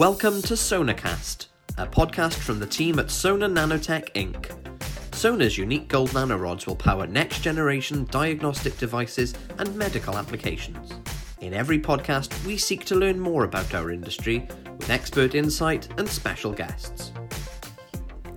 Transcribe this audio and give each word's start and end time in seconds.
Welcome 0.00 0.40
to 0.44 0.54
Sonacast, 0.54 1.48
a 1.76 1.86
podcast 1.86 2.36
from 2.36 2.58
the 2.58 2.66
team 2.66 2.98
at 2.98 3.10
Sona 3.10 3.46
Nanotech 3.46 4.10
Inc. 4.14 5.14
Sona's 5.14 5.58
unique 5.58 5.88
gold 5.88 6.08
nanorods 6.12 6.66
will 6.66 6.74
power 6.74 7.06
next 7.06 7.40
generation 7.42 8.06
diagnostic 8.10 8.78
devices 8.78 9.34
and 9.58 9.76
medical 9.76 10.16
applications. 10.16 10.94
In 11.42 11.52
every 11.52 11.78
podcast, 11.78 12.32
we 12.46 12.56
seek 12.56 12.86
to 12.86 12.94
learn 12.94 13.20
more 13.20 13.44
about 13.44 13.74
our 13.74 13.90
industry 13.90 14.48
with 14.78 14.88
expert 14.88 15.34
insight 15.34 15.86
and 15.98 16.08
special 16.08 16.52
guests. 16.52 17.12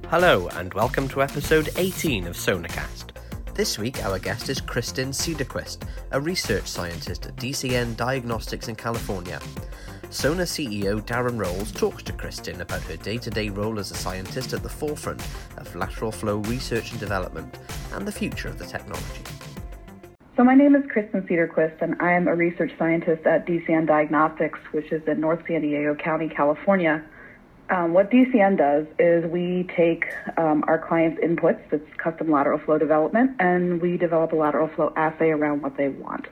Hello, 0.10 0.50
and 0.50 0.74
welcome 0.74 1.08
to 1.08 1.24
episode 1.24 1.70
18 1.78 2.28
of 2.28 2.36
Sonacast. 2.36 3.12
This 3.56 3.80
week, 3.80 4.04
our 4.04 4.20
guest 4.20 4.50
is 4.50 4.60
Kristin 4.60 5.14
Cederquist, 5.14 5.88
a 6.12 6.20
research 6.20 6.68
scientist 6.68 7.26
at 7.26 7.38
DCN 7.38 7.96
Diagnostics 7.96 8.68
in 8.68 8.76
California. 8.76 9.40
Sona 10.14 10.44
CEO 10.44 11.02
Darren 11.02 11.40
Rolls 11.40 11.72
talks 11.72 12.04
to 12.04 12.14
Kristin 12.14 12.60
about 12.60 12.84
her 12.84 12.98
day 12.98 13.18
to 13.18 13.32
day 13.32 13.50
role 13.50 13.80
as 13.80 13.90
a 13.90 13.96
scientist 13.96 14.54
at 14.54 14.62
the 14.62 14.70
forefront 14.70 15.20
of 15.58 15.76
lateral 15.76 16.12
flow 16.12 16.38
research 16.38 16.92
and 16.92 17.00
development 17.00 17.58
and 17.94 18.08
the 18.08 18.12
future 18.12 18.48
of 18.48 18.60
the 18.60 18.66
technology. 18.66 19.24
So, 20.38 20.44
my 20.44 20.54
name 20.54 20.76
is 20.76 20.84
Kristin 20.84 21.28
Cederquist, 21.28 21.82
and 21.82 21.96
I 22.00 22.12
am 22.12 22.28
a 22.28 22.36
research 22.36 22.72
scientist 22.78 23.26
at 23.26 23.48
DCN 23.48 23.88
Diagnostics, 23.88 24.60
which 24.72 24.92
is 24.92 25.02
in 25.08 25.20
North 25.20 25.42
San 25.48 25.62
Diego 25.62 25.96
County, 25.96 26.30
California. 26.30 27.04
Um, 27.72 27.94
what 27.94 28.12
DCN 28.12 28.56
does 28.58 28.86
is 29.00 29.26
we 29.32 29.68
take 29.76 30.06
um, 30.38 30.64
our 30.68 30.78
clients' 30.78 31.20
inputs, 31.24 31.62
it's 31.72 31.92
custom 31.98 32.30
lateral 32.30 32.60
flow 32.60 32.78
development, 32.78 33.32
and 33.40 33.82
we 33.82 33.98
develop 33.98 34.32
a 34.32 34.36
lateral 34.36 34.68
flow 34.68 34.94
assay 34.96 35.32
around 35.32 35.64
what 35.64 35.76
they 35.76 35.90
want. 35.90 36.28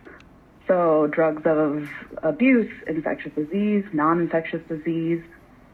So 0.71 1.07
drugs 1.07 1.41
of 1.45 1.89
abuse, 2.23 2.71
infectious 2.87 3.33
disease, 3.35 3.83
non-infectious 3.91 4.61
disease, 4.69 5.21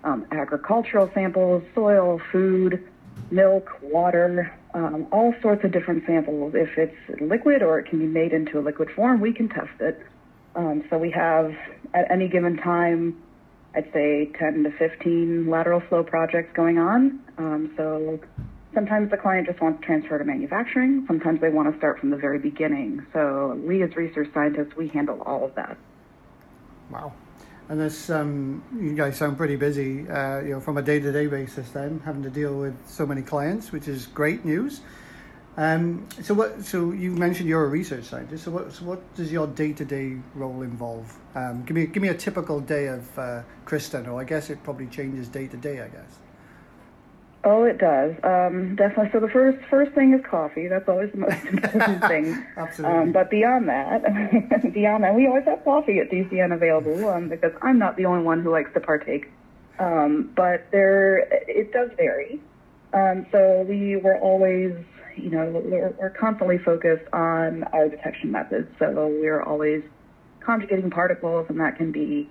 um, 0.04 0.26
agricultural 0.32 1.12
samples, 1.14 1.62
soil, 1.76 2.20
food, 2.32 2.84
milk, 3.30 3.70
water, 3.84 4.52
um, 4.74 5.06
all 5.12 5.36
sorts 5.40 5.64
of 5.64 5.72
different 5.72 6.04
samples. 6.08 6.56
If 6.56 6.80
it's 6.80 7.22
liquid 7.22 7.62
or 7.62 7.78
it 7.78 7.88
can 7.88 8.00
be 8.00 8.08
made 8.08 8.34
into 8.34 8.58
a 8.58 8.62
liquid 8.62 8.90
form, 8.96 9.22
we 9.22 9.34
can 9.34 9.50
test 9.50 9.80
it. 9.80 10.04
Um, 10.56 10.84
so 10.90 10.98
we 10.98 11.12
have 11.12 11.54
at 11.94 12.10
any 12.10 12.28
given 12.28 12.58
time, 12.58 13.22
I'd 13.76 13.94
say 13.94 14.32
10 14.40 14.64
to 14.64 14.72
15 14.72 15.48
lateral 15.48 15.80
flow 15.80 16.04
projects 16.04 16.56
going 16.56 16.80
on. 16.80 17.20
Um, 17.38 17.72
so 17.78 18.20
Sometimes 18.78 19.10
the 19.10 19.18
client 19.18 19.48
just 19.48 19.60
wants 19.60 19.80
to 19.80 19.86
transfer 19.88 20.20
to 20.20 20.24
manufacturing. 20.24 21.04
Sometimes 21.08 21.42
they 21.42 21.50
want 21.50 21.72
to 21.72 21.76
start 21.80 22.00
from 22.00 22.12
the 22.12 22.16
very 22.16 22.38
beginning. 22.38 23.04
So 23.12 23.60
we, 23.66 23.82
as 23.82 23.96
research 23.96 24.30
scientists, 24.36 24.76
we 24.78 24.88
handle 24.90 25.20
all 25.24 25.44
of 25.44 25.56
that. 25.56 25.76
Wow. 26.92 27.14
And 27.70 27.80
this, 27.80 28.12
um, 28.12 28.64
you 28.80 28.94
guys 28.94 29.18
sound 29.18 29.36
pretty 29.36 29.56
busy, 29.56 30.08
uh, 30.08 30.42
you 30.42 30.52
know, 30.52 30.60
from 30.60 30.78
a 30.78 30.84
day-to-day 30.84 31.26
basis. 31.26 31.72
Then 31.72 32.02
having 32.06 32.22
to 32.22 32.30
deal 32.30 32.54
with 32.54 32.76
so 32.88 33.08
many 33.08 33.24
clients, 33.24 33.72
which 33.72 33.88
is 33.88 34.06
great 34.06 34.46
news. 34.46 34.82
Um, 35.58 36.08
so 36.22 36.36
what? 36.36 36.64
So 36.64 36.92
you 36.92 37.10
mentioned 37.10 37.50
you're 37.50 37.66
a 37.66 37.70
research 37.70 38.04
scientist. 38.04 38.44
So 38.44 38.52
what? 38.52 38.72
So 38.74 38.86
what 38.86 39.16
does 39.16 39.32
your 39.32 39.48
day-to-day 39.48 40.18
role 40.36 40.62
involve? 40.62 41.18
Um, 41.34 41.64
give 41.66 41.76
me 41.76 41.88
give 41.88 42.04
me 42.04 42.10
a 42.10 42.14
typical 42.14 42.60
day 42.60 42.90
of 42.90 43.18
uh, 43.18 43.42
Kristin, 43.66 44.08
or 44.08 44.22
I 44.22 44.24
guess 44.24 44.52
it 44.52 44.62
probably 44.62 44.86
changes 44.86 45.28
day 45.28 45.48
to 45.48 45.58
day. 45.58 45.82
I 45.82 45.88
guess. 45.88 46.20
Oh, 47.50 47.64
it 47.64 47.78
does. 47.78 48.14
Um, 48.24 48.76
definitely. 48.76 49.10
So 49.14 49.22
the 49.22 49.30
first 49.30 49.58
first 49.70 49.94
thing 49.94 50.14
is 50.14 50.20
coffee. 50.30 50.68
That's 50.68 50.90
always 50.90 51.10
the 51.14 51.20
most 51.20 51.46
important 51.50 52.06
thing. 52.06 52.46
Absolutely. 52.58 52.98
Um, 52.98 53.12
but 53.14 53.30
beyond 53.30 53.70
that, 53.70 54.74
beyond 54.74 55.06
that, 55.06 55.16
we 55.16 55.28
always 55.28 55.46
have 55.46 55.64
coffee 55.64 56.00
at 56.00 56.12
DCN 56.12 56.54
available 56.54 57.08
um, 57.08 57.30
because 57.30 57.54
I'm 57.62 57.80
not 57.80 57.96
the 57.96 58.04
only 58.04 58.22
one 58.26 58.42
who 58.42 58.52
likes 58.52 58.74
to 58.74 58.82
partake. 58.82 59.32
Um, 59.80 60.30
but 60.36 60.68
there, 60.72 61.20
it 61.48 61.72
does 61.72 61.90
vary. 61.96 62.42
Um, 62.92 63.26
so 63.32 63.66
we 63.70 63.96
were 63.96 64.18
always, 64.18 64.74
you 65.16 65.30
know, 65.30 65.46
we're, 65.46 65.96
we're 65.98 66.10
constantly 66.10 66.58
focused 66.58 67.06
on 67.14 67.64
our 67.72 67.88
detection 67.88 68.30
methods. 68.30 68.68
So 68.78 68.92
we're 69.22 69.42
always 69.42 69.84
conjugating 70.42 70.90
particles, 70.90 71.46
and 71.48 71.62
that 71.62 71.78
can 71.78 71.94
be 71.94 72.30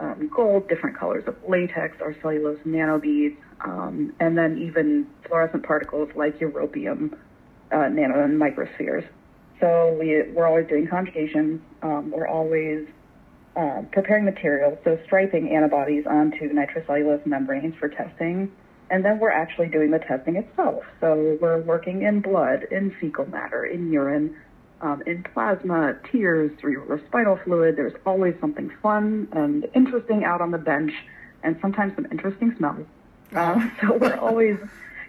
um, 0.00 0.30
gold, 0.34 0.68
different 0.68 0.98
colors 0.98 1.24
of 1.26 1.36
latex 1.48 1.96
or 2.00 2.16
cellulose 2.20 2.58
nanobeads, 2.66 3.36
um, 3.64 4.12
and 4.20 4.36
then 4.36 4.58
even 4.58 5.06
fluorescent 5.26 5.64
particles 5.64 6.10
like 6.14 6.38
europium 6.38 7.16
uh, 7.72 7.88
nano 7.88 8.22
and 8.22 8.40
microspheres. 8.40 9.06
So 9.60 9.96
we, 9.98 10.22
we're 10.32 10.46
always 10.46 10.66
doing 10.66 10.88
conjugation. 10.88 11.62
Um, 11.82 12.10
we're 12.10 12.26
always 12.26 12.86
uh, 13.56 13.82
preparing 13.92 14.24
materials, 14.24 14.78
so 14.82 14.98
striping 15.04 15.54
antibodies 15.54 16.04
onto 16.06 16.52
nitrocellulose 16.52 17.24
membranes 17.26 17.74
for 17.78 17.88
testing. 17.88 18.50
And 18.90 19.04
then 19.04 19.20
we're 19.20 19.30
actually 19.30 19.68
doing 19.68 19.90
the 19.90 20.00
testing 20.00 20.36
itself. 20.36 20.82
So 21.00 21.38
we're 21.40 21.62
working 21.62 22.02
in 22.02 22.20
blood, 22.20 22.66
in 22.70 22.94
fecal 23.00 23.26
matter, 23.26 23.64
in 23.64 23.90
urine, 23.90 24.36
um, 24.82 25.02
in 25.06 25.22
plasma, 25.22 25.96
tears, 26.10 26.50
or 26.62 27.00
spinal 27.08 27.38
fluid. 27.44 27.76
There's 27.76 27.94
always 28.04 28.34
something 28.40 28.70
fun 28.82 29.28
and 29.32 29.66
interesting 29.74 30.24
out 30.24 30.40
on 30.40 30.50
the 30.50 30.58
bench, 30.58 30.92
and 31.42 31.56
sometimes 31.62 31.94
some 31.94 32.06
interesting 32.10 32.54
smells. 32.56 32.86
Uh, 33.34 33.68
so 33.80 33.96
we're 33.96 34.18
always 34.18 34.58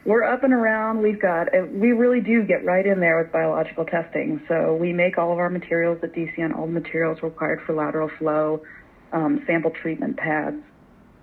we're 0.05 0.23
up 0.23 0.43
and 0.43 0.53
around. 0.53 1.01
We've 1.01 1.19
got 1.19 1.47
we 1.71 1.91
really 1.91 2.21
do 2.21 2.43
get 2.43 2.63
right 2.63 2.85
in 2.85 2.99
there 2.99 3.17
with 3.17 3.31
biological 3.31 3.85
testing. 3.85 4.41
So 4.47 4.75
we 4.75 4.93
make 4.93 5.17
all 5.17 5.31
of 5.31 5.39
our 5.39 5.49
materials 5.49 5.99
at 6.03 6.13
DCN, 6.13 6.55
all 6.55 6.67
the 6.67 6.71
materials 6.71 7.23
required 7.23 7.61
for 7.65 7.73
lateral 7.73 8.09
flow, 8.19 8.63
um, 9.11 9.43
sample 9.47 9.71
treatment 9.71 10.17
pads. 10.17 10.61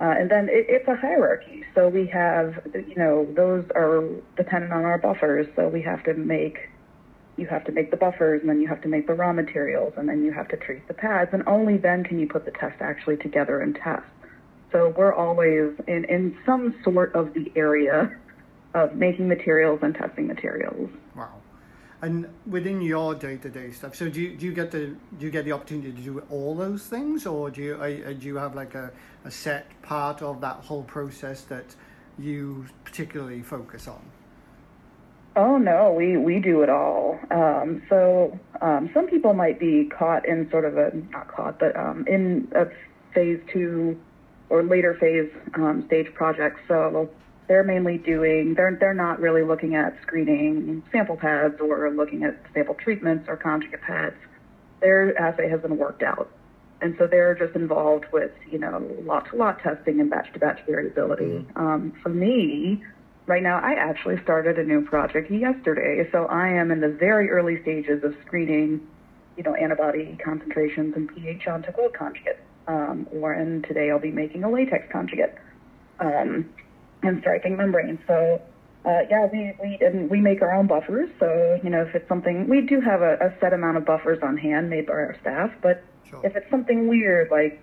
Uh, 0.01 0.15
and 0.19 0.31
then 0.31 0.49
it, 0.49 0.65
it's 0.69 0.89
a 0.89 0.97
hierarchy. 0.97 1.63
So 1.75 1.89
we 1.89 2.07
have, 2.07 2.59
you 2.73 2.95
know, 2.97 3.29
those 3.37 3.65
are 3.75 4.03
dependent 4.35 4.73
on 4.73 4.85
our 4.85 4.97
buffers. 4.97 5.47
So 5.57 5.69
we 5.69 5.83
have 5.83 6.03
to 6.05 6.15
make 6.15 6.71
you 7.41 7.47
have 7.47 7.65
to 7.65 7.73
make 7.73 7.91
the 7.91 7.97
buffers 7.97 8.41
and 8.41 8.51
then 8.51 8.61
you 8.61 8.69
have 8.69 8.83
to 8.83 8.89
make 8.89 9.07
the 9.07 9.15
raw 9.15 9.33
materials 9.33 9.95
and 9.97 10.09
then 10.09 10.23
you 10.23 10.33
have 10.33 10.49
to 10.49 10.57
treat 10.57 10.87
the 10.87 10.95
pads 10.95 11.31
and 11.33 11.43
only 11.47 11.77
then 11.77 12.05
can 12.05 12.19
you 12.19 12.29
put 12.29 12.45
the 12.45 12.51
test 12.53 12.81
actually 12.81 13.17
together 13.17 13.61
and 13.61 13.75
test. 13.75 14.05
So 14.73 14.95
we're 14.97 15.15
always 15.15 15.73
in, 15.89 16.05
in 16.05 16.37
some 16.47 16.75
sort 16.85 17.15
of 17.15 17.35
the 17.35 17.51
area 17.57 18.17
of 18.75 18.95
making 18.95 19.29
materials 19.29 19.81
and 19.83 19.95
testing 19.95 20.27
materials. 20.27 20.91
Wow. 21.17 21.41
And 22.03 22.29
within 22.47 22.81
your 22.81 23.15
day-to-day 23.15 23.73
stuff, 23.73 23.95
so 23.95 24.09
do 24.09 24.21
you, 24.21 24.37
do 24.37 24.47
you 24.47 24.53
get 24.53 24.71
the 24.71 24.97
do 25.19 25.27
you 25.27 25.31
get 25.31 25.45
the 25.45 25.53
opportunity 25.53 25.93
to 25.93 26.01
do 26.01 26.23
all 26.31 26.55
those 26.55 26.87
things, 26.87 27.27
or 27.27 27.51
do 27.51 27.61
you 27.61 28.15
do 28.15 28.27
you 28.27 28.37
have 28.37 28.55
like 28.55 28.75
a, 28.75 28.91
a 29.27 29.31
set 29.31 29.67
part 29.83 30.23
of 30.23 30.41
that 30.41 30.57
whole 30.57 30.85
process 30.85 31.43
that 31.43 31.67
you 32.19 32.65
particularly 32.85 33.43
focus 33.43 33.87
on? 33.87 34.01
Oh 35.37 35.59
no, 35.59 35.93
we 35.93 36.17
we 36.17 36.41
do 36.41 36.63
it 36.63 36.69
all. 36.69 37.19
Um, 37.31 37.83
so 37.89 38.39
um, 38.61 38.91
some 38.93 39.07
people 39.07 39.33
might 39.33 39.61
be 39.61 39.89
caught 39.97 40.27
in 40.27 40.51
sort 40.51 40.65
of 40.65 40.77
a 40.77 40.91
not 41.11 41.29
caught, 41.29 41.59
but 41.59 41.77
um, 41.77 42.05
in 42.09 42.49
a 42.55 42.67
phase 43.15 43.41
two 43.53 43.99
or 44.49 44.63
later 44.65 44.97
phase 45.01 45.31
um, 45.55 45.85
stage 45.87 46.13
projects. 46.15 46.61
So 46.67 47.09
they're 47.47 47.65
mainly 47.65 47.99
doing 47.99 48.55
they're 48.55 48.77
they're 48.79 48.95
not 48.95 49.21
really 49.21 49.43
looking 49.43 49.77
at 49.77 49.97
screening 50.03 50.83
sample 50.91 51.17
pads 51.17 51.55
or 51.61 51.91
looking 51.91 52.25
at 52.25 52.41
sample 52.53 52.75
treatments 52.75 53.27
or 53.29 53.37
conjugate 53.37 53.83
pads. 53.83 54.17
Their 54.81 55.17
assay 55.21 55.49
has 55.49 55.61
been 55.61 55.79
worked 55.79 56.03
out, 56.03 56.29
and 56.81 56.97
so 56.99 57.07
they're 57.07 57.37
just 57.37 57.55
involved 57.55 58.07
with 58.13 58.33
you 58.51 58.59
know 58.59 58.85
lot 59.05 59.31
to 59.31 59.37
lot 59.37 59.61
testing 59.61 60.01
and 60.01 60.11
batch 60.11 60.33
to 60.33 60.41
batch 60.41 60.61
variability. 60.67 61.25
Mm-hmm. 61.25 61.59
Um, 61.59 61.93
for 62.03 62.09
me 62.09 62.83
Right 63.31 63.45
now, 63.45 63.61
I 63.61 63.75
actually 63.75 64.21
started 64.25 64.59
a 64.59 64.65
new 64.65 64.85
project 64.85 65.31
yesterday, 65.31 66.05
so 66.11 66.27
I 66.27 66.49
am 66.49 66.73
in 66.73 66.81
the 66.81 66.89
very 66.89 67.31
early 67.31 67.63
stages 67.63 68.03
of 68.03 68.17
screening, 68.27 68.81
you 69.37 69.45
know, 69.45 69.55
antibody 69.55 70.19
concentrations 70.25 70.97
and 70.97 71.09
pH 71.15 71.47
onto 71.47 71.71
gold 71.71 71.95
conjugate. 71.95 72.41
Um, 72.67 73.07
or 73.13 73.33
and 73.33 73.63
today 73.63 73.89
I'll 73.93 74.01
be 74.01 74.11
making 74.11 74.43
a 74.43 74.51
latex 74.51 74.91
conjugate 74.91 75.37
um, 76.01 76.51
and 77.05 77.21
striping 77.21 77.57
membranes. 77.57 78.01
So 78.09 78.43
uh, 78.85 79.03
yeah, 79.09 79.29
we 79.33 79.55
we 79.63 79.79
and 79.81 80.11
we 80.11 80.21
make 80.21 80.43
our 80.43 80.53
own 80.53 80.67
buffers. 80.67 81.09
So 81.21 81.61
you 81.63 81.71
know, 81.71 81.83
if 81.83 81.95
it's 81.95 82.09
something 82.09 82.49
we 82.49 82.63
do 82.63 82.81
have 82.81 83.01
a, 83.01 83.15
a 83.21 83.33
set 83.39 83.53
amount 83.53 83.77
of 83.77 83.85
buffers 83.85 84.19
on 84.25 84.39
hand 84.39 84.69
made 84.69 84.87
by 84.87 84.95
our 84.95 85.17
staff, 85.21 85.53
but 85.63 85.85
sure. 86.05 86.21
if 86.27 86.35
it's 86.35 86.51
something 86.51 86.89
weird 86.89 87.31
like 87.31 87.63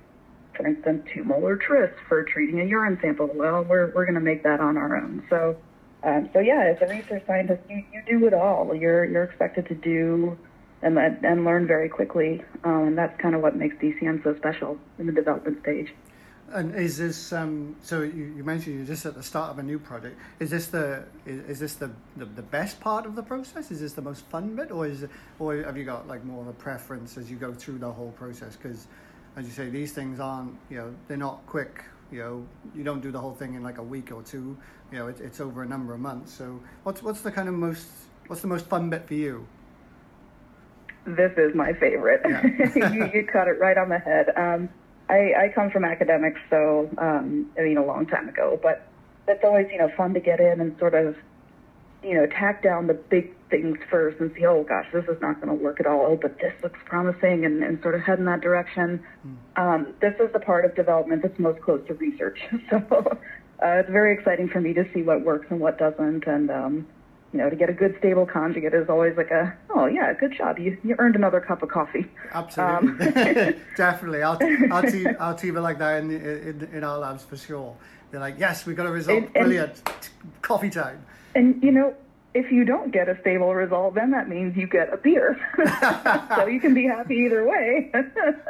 for 0.58 0.68
instance, 0.68 1.08
two 1.14 1.24
molar 1.24 1.56
tris 1.56 1.92
for 2.10 2.24
treating 2.24 2.60
a 2.60 2.66
urine 2.66 2.98
sample. 3.02 3.30
Well, 3.34 3.64
we're, 3.64 3.92
we're 3.94 4.06
going 4.06 4.16
to 4.16 4.22
make 4.22 4.44
that 4.44 4.60
on 4.60 4.76
our 4.76 4.98
own. 4.98 5.24
So, 5.30 5.56
um, 6.04 6.30
so 6.34 6.40
yeah, 6.40 6.74
as 6.76 6.82
a 6.82 6.92
research 6.92 7.24
scientist, 7.28 7.62
you, 7.70 7.84
you 7.94 8.02
do 8.08 8.26
it 8.26 8.34
all. 8.34 8.76
You're, 8.76 9.06
you're 9.06 9.24
expected 9.24 9.68
to 9.68 9.76
do 9.76 10.38
and, 10.82 10.98
and 10.98 11.46
learn 11.46 11.68
very 11.68 11.90
quickly. 11.90 12.44
Um, 12.64 12.88
and 12.88 12.98
that's 12.98 13.20
kind 13.22 13.36
of 13.36 13.42
what 13.42 13.56
makes 13.56 13.76
DCN 13.78 14.24
so 14.24 14.36
special 14.36 14.78
in 15.00 15.06
the 15.06 15.14
development 15.14 15.62
stage. 15.62 15.94
And 16.50 16.74
is 16.76 16.98
this 16.98 17.34
um, 17.34 17.76
so? 17.84 18.04
You, 18.04 18.34
you, 18.38 18.42
mentioned 18.42 18.78
you're 18.78 18.86
just 18.86 19.06
at 19.06 19.16
the 19.16 19.24
start 19.24 19.52
of 19.52 19.60
a 19.60 19.64
new 19.64 19.78
project. 19.78 20.18
Is 20.40 20.50
this 20.50 20.68
the 20.68 21.04
is, 21.26 21.42
is 21.50 21.60
this 21.60 21.74
the, 21.76 21.92
the, 22.16 22.24
the 22.24 22.42
best 22.42 22.80
part 22.80 23.06
of 23.06 23.16
the 23.16 23.22
process? 23.22 23.70
Is 23.70 23.82
this 23.82 23.92
the 23.92 24.02
most 24.02 24.26
fun 24.28 24.56
bit, 24.56 24.72
or 24.72 24.88
is 24.88 25.06
or 25.40 25.58
have 25.58 25.76
you 25.76 25.84
got 25.84 26.08
like 26.08 26.24
more 26.24 26.42
of 26.42 26.48
a 26.48 26.54
preference 26.54 27.18
as 27.18 27.30
you 27.30 27.36
go 27.36 27.54
through 27.54 27.80
the 27.80 27.92
whole 27.92 28.12
process? 28.12 28.56
Because 28.56 28.88
as 29.38 29.46
you 29.46 29.52
say, 29.52 29.70
these 29.70 29.94
things 29.94 30.20
aren't, 30.20 30.58
you 30.70 30.78
know, 30.78 30.94
they're 31.08 31.16
not 31.16 31.46
quick 31.46 31.84
You 32.12 32.20
know, 32.20 32.48
you 32.76 32.84
don't 32.84 33.02
do 33.02 33.12
the 33.12 33.20
whole 33.20 33.34
thing 33.34 33.54
in 33.54 33.64
like 33.64 33.78
a 33.78 33.84
week 33.84 34.12
or 34.12 34.24
two. 34.24 34.58
You 34.92 34.98
know, 34.98 35.08
it, 35.08 35.20
it's 35.22 35.40
over 35.40 35.62
a 35.62 35.68
number 35.68 35.94
of 35.94 36.00
months. 36.00 36.34
So, 36.34 36.60
what's 36.84 37.04
what's 37.04 37.22
the 37.22 37.32
kind 37.32 37.48
of 37.50 37.54
most 37.54 37.88
what's 38.28 38.42
the 38.42 38.48
most 38.48 38.66
fun 38.66 38.90
bit 38.90 39.06
for 39.08 39.14
you? 39.14 39.46
This 41.06 41.34
is 41.38 41.54
my 41.54 41.74
favorite. 41.74 42.22
Yeah. 42.26 42.46
you, 42.76 43.12
you 43.14 43.24
cut 43.26 43.48
it 43.48 43.60
right 43.60 43.78
on 43.78 43.90
the 43.90 44.00
head. 44.00 44.32
Um, 44.36 44.70
I, 45.10 45.34
I 45.44 45.52
come 45.54 45.70
from 45.70 45.86
academics, 45.86 46.40
so 46.50 46.90
um, 46.98 47.52
I 47.58 47.62
mean 47.62 47.78
a 47.78 47.86
long 47.86 48.06
time 48.08 48.30
ago, 48.30 48.58
but 48.64 48.88
it's 49.28 49.44
always 49.44 49.68
you 49.70 49.78
know 49.78 49.90
fun 49.98 50.14
to 50.14 50.22
get 50.22 50.40
in 50.40 50.62
and 50.62 50.80
sort 50.80 50.96
of 50.96 51.16
you 52.02 52.14
know 52.14 52.26
tack 52.28 52.64
down 52.64 52.88
the 52.88 52.94
big 52.94 53.37
things 53.50 53.78
first 53.90 54.20
and 54.20 54.32
see 54.36 54.46
oh 54.46 54.64
gosh 54.64 54.86
this 54.94 55.06
is 55.06 55.20
not 55.22 55.36
going 55.42 55.48
to 55.48 55.64
work 55.64 55.80
at 55.80 55.86
all 55.86 56.06
oh 56.08 56.18
but 56.22 56.38
this 56.40 56.54
looks 56.64 56.80
promising 56.86 57.46
and, 57.46 57.64
and 57.64 57.82
sort 57.82 57.96
of 57.96 58.02
head 58.02 58.20
in 58.20 58.26
that 58.26 58.42
direction. 58.42 59.04
Um, 59.56 59.94
this 60.02 60.14
is 60.20 60.32
the 60.34 60.40
part 60.40 60.66
of 60.66 60.76
development 60.76 61.22
that's 61.24 61.40
most 61.40 61.62
close 61.62 61.86
to 61.88 61.94
research, 61.96 62.40
so 62.70 62.78
uh, 63.64 63.68
it's 63.80 63.90
very 63.90 64.14
exciting 64.14 64.48
for 64.50 64.62
me 64.62 64.74
to 64.74 64.86
see 64.94 65.02
what 65.02 65.22
works 65.24 65.48
and 65.50 65.60
what 65.60 65.78
doesn't, 65.80 66.26
and 66.28 66.52
um, 66.52 66.88
you 67.34 67.40
know 67.40 67.50
to 67.50 67.56
get 67.56 67.70
a 67.70 67.74
good 67.74 67.96
stable 68.00 68.26
conjugate 68.26 68.74
is 68.74 68.88
always 68.90 69.18
like 69.18 69.32
a 69.32 69.56
oh 69.72 69.86
yeah 69.88 70.14
good 70.14 70.32
job 70.38 70.60
you 70.60 70.78
you 70.84 70.96
earned 71.00 71.16
another 71.16 71.42
cup 71.42 71.64
of 71.64 71.70
coffee. 71.70 72.06
Absolutely, 72.34 73.56
definitely. 73.78 74.22
I'll 74.24 74.38
I'll 74.72 74.84
team 74.84 75.08
I'll 75.20 75.36
team 75.36 75.58
it 75.58 75.62
like 75.62 75.80
that 75.80 76.04
in, 76.04 76.12
in 76.12 76.70
in 76.74 76.84
our 76.84 76.98
labs 77.00 77.24
for 77.24 77.38
sure. 77.38 77.76
They're 78.12 78.22
like, 78.22 78.36
yes, 78.40 78.66
we 78.66 78.74
got 78.74 78.86
a 78.86 78.92
result. 78.92 79.18
And- 79.18 79.26
and- 79.26 79.34
Brilliant. 79.46 79.82
Coffee 80.42 80.70
time. 80.70 81.04
And 81.36 81.62
you 81.62 81.72
know, 81.72 81.94
if 82.38 82.52
you 82.52 82.64
don't 82.64 82.92
get 82.92 83.10
a 83.10 83.20
stable 83.22 83.56
result, 83.56 83.96
then 83.96 84.12
that 84.12 84.30
means 84.30 84.56
you 84.56 84.68
get 84.68 84.94
a 84.94 84.98
beer. 84.98 85.36
so 86.36 86.46
you 86.46 86.60
can 86.60 86.74
be 86.76 86.86
happy 86.86 87.16
either 87.26 87.48
way. 87.48 87.92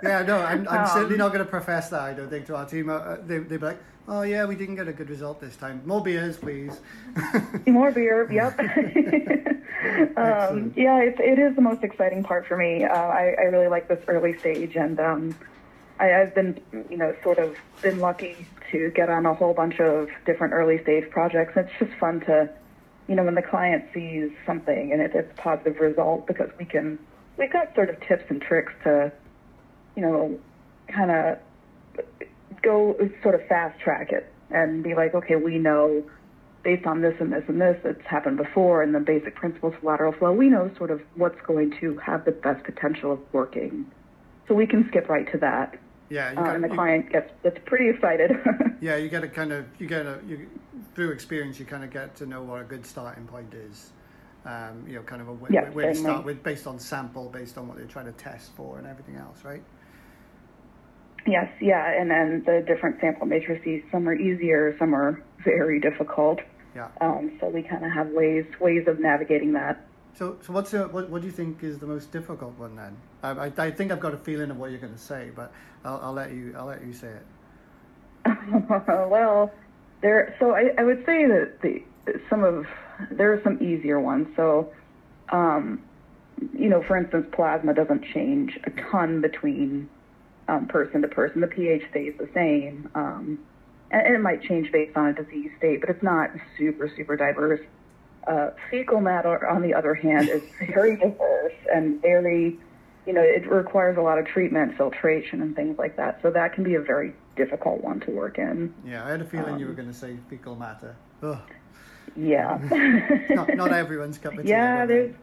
Yeah, 0.04 0.22
no, 0.24 0.38
I'm, 0.40 0.68
I'm 0.68 0.86
certainly 0.88 1.16
Um, 1.16 1.20
not 1.20 1.34
going 1.34 1.44
to 1.44 1.50
profess 1.50 1.90
that. 1.90 2.02
I 2.02 2.14
don't 2.14 2.30
think 2.30 2.46
to 2.48 2.56
our 2.56 2.66
team. 2.66 2.90
Uh, 2.90 3.16
they 3.26 3.40
they'd 3.40 3.60
be 3.60 3.66
like, 3.66 3.80
oh 4.08 4.22
yeah, 4.22 4.46
we 4.46 4.56
didn't 4.56 4.76
get 4.76 4.88
a 4.88 4.94
good 4.94 5.10
result 5.10 5.40
this 5.42 5.56
time. 5.56 5.82
More 5.86 6.02
beers, 6.04 6.38
please. 6.38 6.80
More 7.66 7.92
beer, 7.92 8.32
yep. 8.32 8.58
um, 10.18 10.74
yeah, 10.76 11.00
it, 11.00 11.20
it 11.20 11.40
is 11.40 11.56
the 11.56 11.62
most 11.62 11.84
exciting 11.84 12.24
part 12.24 12.46
for 12.48 12.58
me. 12.58 12.84
Uh, 12.84 12.94
I, 12.94 13.36
I 13.40 13.44
really 13.44 13.68
like 13.68 13.88
this 13.88 14.04
early 14.08 14.38
stage, 14.38 14.76
and 14.76 15.00
um, 15.00 15.36
I, 16.00 16.14
I've 16.14 16.36
been, 16.36 16.60
you 16.90 16.98
know, 16.98 17.16
sort 17.24 17.40
of 17.40 17.56
been 17.82 18.00
lucky 18.00 18.48
to 18.72 18.92
get 18.92 19.10
on 19.10 19.26
a 19.26 19.34
whole 19.34 19.54
bunch 19.54 19.80
of 19.80 20.10
different 20.26 20.54
early 20.54 20.82
stage 20.84 21.10
projects. 21.10 21.54
It's 21.56 21.72
just 21.80 21.94
fun 22.00 22.20
to, 22.22 22.50
you 23.08 23.16
know, 23.16 23.24
when 23.24 23.36
the 23.36 23.42
client 23.42 23.86
sees 23.94 24.30
something 24.46 24.92
and 24.92 25.02
it, 25.02 25.12
it's 25.14 25.32
a 25.38 25.42
positive 25.42 25.80
result 25.80 26.28
because 26.28 26.50
we 26.60 26.66
can, 26.66 27.00
we've 27.38 27.52
got 27.52 27.74
sort 27.76 27.90
of 27.90 27.96
tips 28.08 28.24
and 28.30 28.42
tricks 28.42 28.74
to, 28.84 29.12
you 29.96 30.02
know, 30.02 30.38
kind 30.94 31.12
of 31.12 31.38
go 32.62 32.96
sort 33.24 33.36
of 33.36 33.42
fast 33.48 33.80
track 33.80 34.12
it 34.12 34.32
and 34.50 34.84
be 34.84 34.94
like, 34.94 35.14
okay, 35.14 35.36
we 35.36 35.58
know 35.58 36.04
based 36.64 36.86
on 36.86 37.02
this 37.02 37.14
and 37.20 37.32
this 37.32 37.44
and 37.48 37.62
this 37.62 37.78
that's 37.84 38.06
happened 38.06 38.38
before 38.38 38.84
and 38.84 38.94
the 38.94 39.00
basic 39.00 39.36
principles 39.36 39.74
of 39.78 39.84
lateral 39.84 40.12
flow, 40.12 40.34
we 40.34 40.50
know 40.50 40.70
sort 40.78 40.92
of 40.92 41.02
what's 41.16 41.40
going 41.46 41.72
to 41.80 41.98
have 41.98 42.26
the 42.26 42.32
best 42.32 42.64
potential 42.66 43.14
of 43.14 43.20
working. 43.32 43.86
So 44.48 44.54
we 44.54 44.68
can 44.68 44.86
skip 44.90 45.08
right 45.08 45.30
to 45.32 45.38
that. 45.40 45.80
Yeah, 46.10 46.32
you 46.32 46.38
Uh, 46.40 46.54
and 46.54 46.64
the 46.64 46.70
you- 46.70 46.74
client 46.74 47.10
gets 47.12 47.32
gets 47.44 47.60
pretty 47.66 47.90
excited. 47.90 48.32
yeah, 48.82 48.96
you 48.96 49.10
get 49.10 49.24
a 49.24 49.28
kind 49.28 49.52
of 49.52 49.66
you 49.80 49.88
get 49.88 50.06
a 50.06 50.20
you 50.28 50.48
through 50.96 51.12
experience 51.12 51.60
you 51.60 51.66
kind 51.66 51.84
of 51.84 51.90
get 51.90 52.16
to 52.16 52.26
know 52.26 52.44
what 52.44 52.62
a 52.62 52.64
good 52.64 52.86
starting 52.86 53.26
point 53.26 53.54
is. 53.54 53.92
Um, 54.46 54.86
you 54.88 54.96
know, 54.96 55.02
kind 55.02 55.22
of 55.22 55.28
a 55.28 55.34
way, 55.34 55.50
Yeah, 55.52 55.70
way 55.72 55.88
to 55.88 55.96
start 55.96 56.24
with 56.24 56.42
based 56.42 56.68
on 56.68 56.80
sample, 56.80 57.28
based 57.30 57.58
on 57.58 57.68
what 57.68 57.76
they're 57.76 57.86
trying 57.86 58.06
to 58.06 58.14
test 58.14 58.56
for, 58.56 58.78
and 58.78 58.88
everything 58.88 59.18
else, 59.18 59.44
right? 59.44 59.62
yes, 61.26 61.50
yeah, 61.60 62.00
and 62.00 62.10
then 62.10 62.42
the 62.46 62.64
different 62.66 63.02
sample 63.02 63.26
matrices, 63.28 63.84
some 63.92 64.08
are 64.08 64.14
easier, 64.16 64.74
some 64.80 64.96
are 64.96 65.22
very 65.44 65.78
difficult. 65.82 66.40
Yeah. 66.74 66.88
Um, 67.02 67.34
so 67.42 67.50
we 67.50 67.64
kind 67.64 67.84
of 67.84 67.92
have 67.92 68.08
ways 68.12 68.46
ways 68.62 68.88
of 68.88 69.00
navigating 69.02 69.52
that. 69.54 69.86
So, 70.16 70.38
so 70.42 70.54
what's 70.54 70.72
the, 70.72 70.88
what, 70.88 71.10
what 71.10 71.22
do 71.22 71.28
you 71.28 71.34
think 71.34 71.64
is 71.64 71.78
the 71.78 71.86
most 71.86 72.12
difficult 72.12 72.58
one 72.58 72.76
then? 72.76 72.98
I, 73.22 73.30
I, 73.48 73.66
I 73.66 73.72
think 73.72 73.92
I've 73.92 74.00
got 74.00 74.14
a 74.14 74.18
feeling 74.18 74.50
of 74.50 74.58
what 74.58 74.72
you're 74.72 74.80
going 74.80 74.94
to 74.94 75.00
say, 75.00 75.32
but 75.36 75.52
I'll, 75.86 76.00
I'll 76.04 76.14
let 76.14 76.32
you 76.32 76.56
I'll 76.58 76.66
let 76.66 76.86
you 76.86 76.94
say 76.94 77.10
it. 77.10 77.26
well, 79.10 79.52
there. 80.02 80.36
So 80.40 80.52
I, 80.52 80.72
I 80.78 80.84
would 80.84 81.06
say 81.06 81.26
that 81.28 81.60
the 81.62 81.84
some 82.30 82.44
of 82.44 82.66
there 83.12 83.34
are 83.34 83.42
some 83.44 83.62
easier 83.62 84.00
ones. 84.00 84.28
So, 84.36 84.72
um, 85.30 85.82
you 86.54 86.70
know, 86.70 86.84
for 86.84 86.98
instance, 86.98 87.28
plasma 87.32 87.74
doesn't 87.74 88.04
change 88.14 88.58
a 88.64 88.72
ton 88.92 89.22
between 89.22 89.90
um, 90.48 90.68
person 90.68 91.02
to 91.02 91.08
person. 91.08 91.42
The 91.42 91.48
pH 91.48 91.84
stays 91.92 92.14
the 92.18 92.30
same, 92.34 92.90
um, 92.96 93.40
and, 93.92 94.06
and 94.06 94.16
it 94.16 94.22
might 94.22 94.42
change 94.44 94.72
based 94.72 94.96
on 94.98 95.08
a 95.08 95.14
disease 95.14 95.52
state, 95.58 95.82
but 95.82 95.90
it's 95.90 96.04
not 96.04 96.32
super 96.58 96.92
super 96.96 97.16
diverse. 97.16 97.62
Uh, 98.28 98.50
fecal 98.70 99.00
matter, 99.00 99.48
on 99.48 99.62
the 99.62 99.74
other 99.74 99.94
hand, 99.94 100.28
is 100.28 100.42
very 100.74 100.98
diverse 100.98 101.54
and 101.74 102.02
very, 102.02 102.58
you 103.06 103.14
know, 103.14 103.22
it 103.22 103.50
requires 103.50 103.98
a 103.98 104.02
lot 104.02 104.18
of 104.20 104.26
treatment, 104.28 104.76
filtration, 104.76 105.42
and 105.42 105.56
things 105.56 105.78
like 105.78 105.96
that. 105.96 106.20
So 106.22 106.30
that 106.32 106.52
can 106.54 106.64
be 106.66 106.76
a 106.76 106.82
very 106.82 107.14
difficult 107.38 107.82
one 107.82 108.02
to 108.02 108.12
work 108.12 108.38
in. 108.38 108.74
Yeah, 108.86 109.06
I 109.06 109.12
had 109.12 109.22
a 109.22 109.26
feeling 109.26 109.60
you 109.60 109.66
were 109.68 109.72
Um, 109.72 109.78
going 109.78 109.88
to 109.88 109.94
say 109.94 110.18
fecal 110.30 110.56
matter. 110.58 110.94
Ugh, 111.24 111.38
Yeah. 112.18 112.60
not, 113.30 113.56
not 113.56 113.72
everyone's 113.72 114.18
cup 114.18 114.34
of 114.38 114.44
tea. 114.44 114.50
Yeah, 114.50 114.86
there's. 114.86 115.16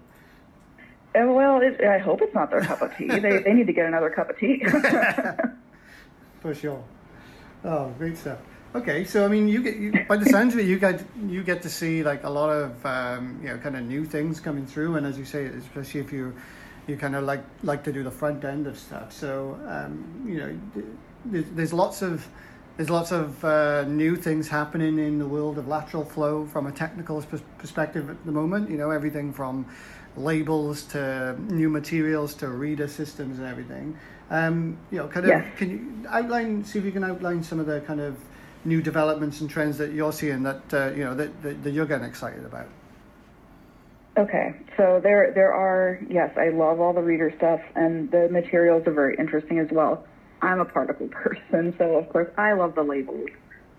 uh, 1.15 1.27
Well, 1.27 1.61
it, 1.61 1.83
I 1.85 1.99
hope 1.99 2.23
it's 2.23 2.35
not 2.35 2.51
their 2.51 2.63
cup 2.63 2.81
of 2.81 2.97
tea. 2.97 3.09
They, 3.09 3.43
they 3.43 3.53
need 3.53 3.67
to 3.67 3.75
get 3.75 3.85
another 3.85 4.09
cup 4.09 4.31
of 4.31 4.39
tea. 4.39 4.65
for 6.41 6.55
sure. 6.55 6.83
Oh, 7.65 7.91
great 7.99 8.17
stuff. 8.17 8.39
Okay, 8.75 9.05
so 9.05 9.25
I 9.25 9.29
mean, 9.29 9.47
you 9.47 9.63
get 9.63 9.77
you, 9.77 10.05
by 10.09 10.17
the 10.17 10.27
sounds 10.27 10.53
of 10.53 10.59
it, 10.59 10.67
you 10.67 10.81
get 10.81 11.05
you 11.29 11.45
get 11.45 11.63
to 11.63 11.71
see 11.71 12.03
like 12.03 12.25
a 12.25 12.31
lot 12.31 12.51
of 12.51 12.85
um, 12.85 13.39
you 13.41 13.49
know 13.49 13.59
kind 13.59 13.77
of 13.77 13.85
new 13.85 14.05
things 14.05 14.41
coming 14.41 14.67
through, 14.67 14.97
and 14.97 15.07
as 15.07 15.17
you 15.17 15.25
say, 15.25 15.45
especially 15.45 16.01
if 16.01 16.13
you 16.13 16.35
you 16.89 16.97
kind 16.97 17.15
of 17.15 17.23
like 17.23 17.45
like 17.63 17.85
to 17.85 17.93
do 17.93 18.03
the 18.03 18.11
front 18.11 18.45
end 18.45 18.67
of 18.67 18.77
stuff. 18.77 19.13
So 19.13 19.57
um, 19.69 20.25
you 20.27 20.39
know, 20.39 20.61
there's, 21.25 21.45
there's 21.53 21.73
lots 21.73 22.03
of 22.03 22.27
there's 22.77 22.91
lots 22.91 23.13
of 23.13 23.45
uh, 23.45 23.85
new 23.85 24.17
things 24.17 24.49
happening 24.49 24.99
in 24.99 25.21
the 25.21 25.29
world 25.29 25.57
of 25.57 25.69
lateral 25.69 26.05
flow 26.05 26.45
from 26.45 26.67
a 26.67 26.73
technical 26.73 27.23
pers- 27.23 27.43
perspective 27.59 28.11
at 28.11 28.27
the 28.27 28.33
moment. 28.33 28.69
You 28.69 28.77
know, 28.77 28.91
everything 28.91 29.33
from 29.33 29.67
labels 30.17 30.83
to 30.87 31.37
new 31.49 31.69
materials 31.69 32.35
to 32.35 32.49
reader 32.49 32.89
systems 32.89 33.39
and 33.39 33.47
everything. 33.47 33.97
Um, 34.31 34.79
you 34.91 34.99
know, 34.99 35.07
kind 35.07 35.27
of 35.27 35.31
Yes. 35.31 35.47
can 35.59 35.71
you 35.71 36.09
outline, 36.09 36.65
see 36.65 36.81
if 36.81 36.85
you 36.85 36.91
can 36.91 37.05
outline 37.05 37.45
some 37.45 37.61
of 37.61 37.67
the 37.67 37.81
kind 37.83 38.01
of 38.01 38.17
new 38.65 38.81
developments 38.83 39.41
and 39.41 39.51
trends 39.51 39.79
that 39.79 39.93
you're 39.93 40.13
seeing 40.13 40.43
that 40.43 40.63
uh, 40.73 40.91
you 40.91 41.05
know 41.05 41.15
that, 41.15 41.43
that, 41.43 41.63
that 41.65 41.71
you're 41.73 41.87
getting 41.87 42.07
excited 42.07 42.45
about. 42.45 42.67
okay, 44.17 44.55
so 44.77 45.01
there 45.03 45.33
there 45.35 45.53
are 45.53 46.01
yes, 46.09 46.37
I 46.37 46.49
love 46.49 46.81
all 46.81 46.93
the 46.93 47.03
reader 47.03 47.33
stuff, 47.37 47.61
and 47.75 48.11
the 48.11 48.29
materials 48.31 48.87
are 48.87 48.93
very 48.93 49.17
interesting 49.19 49.59
as 49.59 49.69
well. 49.71 50.07
I'm 50.43 50.61
a 50.61 50.65
particle 50.65 51.09
person, 51.11 51.75
so 51.79 51.97
of 51.97 52.09
course 52.11 52.31
I 52.37 52.53
love 52.53 52.75
the 52.75 52.83
labels. 52.83 53.31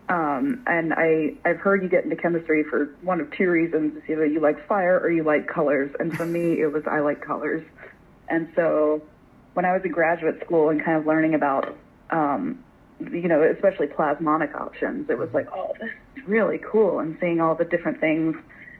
Um, 0.08 0.64
and 0.68 0.94
I, 0.94 1.34
I've 1.46 1.58
heard 1.58 1.82
you 1.82 1.90
get 1.90 2.04
into 2.04 2.16
chemistry 2.16 2.64
for 2.64 2.96
one 3.02 3.20
of 3.20 3.32
two 3.32 3.50
reasons. 3.50 3.98
It's 3.98 4.10
either 4.10 4.26
you 4.26 4.40
like 4.40 4.68
fire 4.68 5.00
or 5.00 5.10
you 5.10 5.24
like 5.24 5.48
colors. 5.48 5.92
And 6.00 6.16
for 6.16 6.26
me, 6.26 6.62
it 6.62 6.72
was 6.72 6.84
I 6.86 7.00
like 7.00 7.22
colors. 7.22 7.66
And 8.30 8.52
so 8.56 9.02
when 9.54 9.66
I 9.66 9.74
was 9.74 9.84
in 9.84 9.92
graduate 9.92 10.42
school 10.46 10.70
and 10.70 10.84
kind 10.84 10.98
of 10.98 11.08
learning 11.08 11.34
about, 11.34 11.76
um, 12.12 12.64
you 13.12 13.28
know, 13.28 13.42
especially 13.44 13.88
plasmonic 13.88 14.54
options, 14.56 15.10
it 15.10 15.18
was 15.18 15.30
like, 15.34 15.48
oh, 15.54 15.74
this 15.80 15.90
is 16.18 16.28
really 16.28 16.60
cool. 16.60 17.00
And 17.00 17.18
seeing 17.20 17.42
all 17.42 17.56
the 17.56 17.66
different 17.66 18.00
things. 18.00 18.36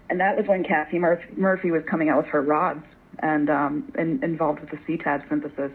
And 0.10 0.20
that 0.20 0.38
was 0.38 0.46
when 0.48 0.64
Kathy 0.64 1.00
Murphy, 1.00 1.26
Murphy 1.36 1.72
was 1.72 1.84
coming 1.86 2.10
out 2.10 2.18
with 2.18 2.28
her 2.28 2.42
rods 2.42 2.84
and, 3.20 3.50
um, 3.50 3.92
and 3.96 4.24
involved 4.24 4.60
with 4.62 4.70
the 4.72 4.78
CTAB 4.78 5.28
synthesis. 5.30 5.72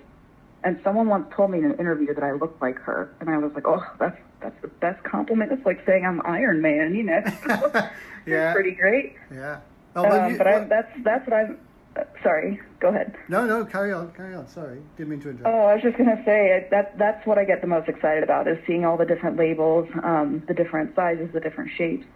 And 0.63 0.79
someone 0.85 1.09
once 1.09 1.27
told 1.35 1.51
me 1.51 1.59
in 1.59 1.65
an 1.65 1.79
interview 1.79 2.13
that 2.15 2.23
I 2.23 2.33
looked 2.33 2.61
like 2.61 2.79
her, 2.81 3.11
and 3.19 3.31
I 3.31 3.39
was 3.39 3.51
like, 3.55 3.67
"Oh, 3.67 3.83
that's 3.99 4.19
that's 4.43 4.61
the 4.61 4.69
best 4.69 5.03
compliment. 5.05 5.53
It's 5.53 5.65
like 5.65 5.81
saying 5.87 6.05
I'm 6.05 6.21
Iron 6.27 6.61
Man, 6.61 6.95
you 6.95 7.03
know? 7.03 7.23
Yeah. 8.27 8.53
pretty 8.53 8.73
great. 8.73 9.17
Yeah. 9.33 9.61
Oh, 9.97 10.03
well, 10.03 10.21
Um, 10.27 10.33
you- 10.33 10.37
but 10.39 10.47
I, 10.47 10.59
that's 10.65 10.93
that's 11.03 11.27
what 11.27 11.35
I'm. 11.35 11.59
Uh, 11.97 12.05
sorry, 12.23 12.61
go 12.79 12.89
ahead. 12.89 13.17
no, 13.29 13.45
no, 13.45 13.65
carry 13.65 13.93
on, 13.93 14.13
carry 14.13 14.35
on. 14.35 14.47
Sorry, 14.47 14.81
didn't 14.97 15.11
mean 15.11 15.21
to 15.23 15.31
interrupt. 15.31 15.55
Oh, 15.55 15.67
I 15.67 15.75
was 15.75 15.83
just 15.83 15.99
gonna 15.99 16.23
say 16.25 16.67
that 16.71 16.97
that's 16.99 17.27
what 17.27 17.37
I 17.37 17.45
get 17.45 17.61
the 17.61 17.67
most 17.67 17.89
excited 17.89 18.23
about 18.23 18.47
is 18.47 18.59
seeing 18.67 18.85
all 18.85 18.97
the 18.97 19.05
different 19.05 19.37
labels, 19.37 19.89
um, 20.05 20.43
the 20.47 20.55
different 20.55 20.95
sizes, 20.95 21.31
the 21.33 21.41
different 21.41 21.71
shapes. 21.77 22.07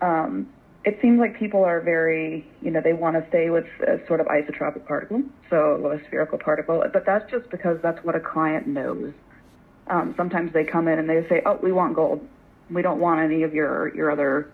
Um, 0.00 0.48
it 0.84 0.98
seems 1.00 1.20
like 1.20 1.38
people 1.38 1.62
are 1.62 1.80
very, 1.80 2.44
you 2.60 2.70
know, 2.70 2.80
they 2.80 2.92
want 2.92 3.14
to 3.22 3.28
stay 3.28 3.50
with 3.50 3.66
a 3.86 4.04
sort 4.08 4.20
of 4.20 4.26
isotropic 4.26 4.84
particle, 4.86 5.22
so 5.48 5.92
a 5.92 6.02
spherical 6.08 6.38
particle, 6.38 6.82
but 6.92 7.04
that's 7.06 7.30
just 7.30 7.48
because 7.50 7.78
that's 7.82 8.02
what 8.04 8.16
a 8.16 8.20
client 8.20 8.66
knows. 8.66 9.12
Um, 9.88 10.14
sometimes 10.16 10.52
they 10.52 10.64
come 10.64 10.88
in 10.88 10.98
and 10.98 11.08
they 11.08 11.26
say, 11.28 11.42
"Oh, 11.44 11.58
we 11.62 11.70
want 11.70 11.94
gold. 11.94 12.26
We 12.70 12.82
don't 12.82 12.98
want 12.98 13.20
any 13.20 13.42
of 13.42 13.52
your 13.52 13.94
your 13.94 14.10
other 14.10 14.48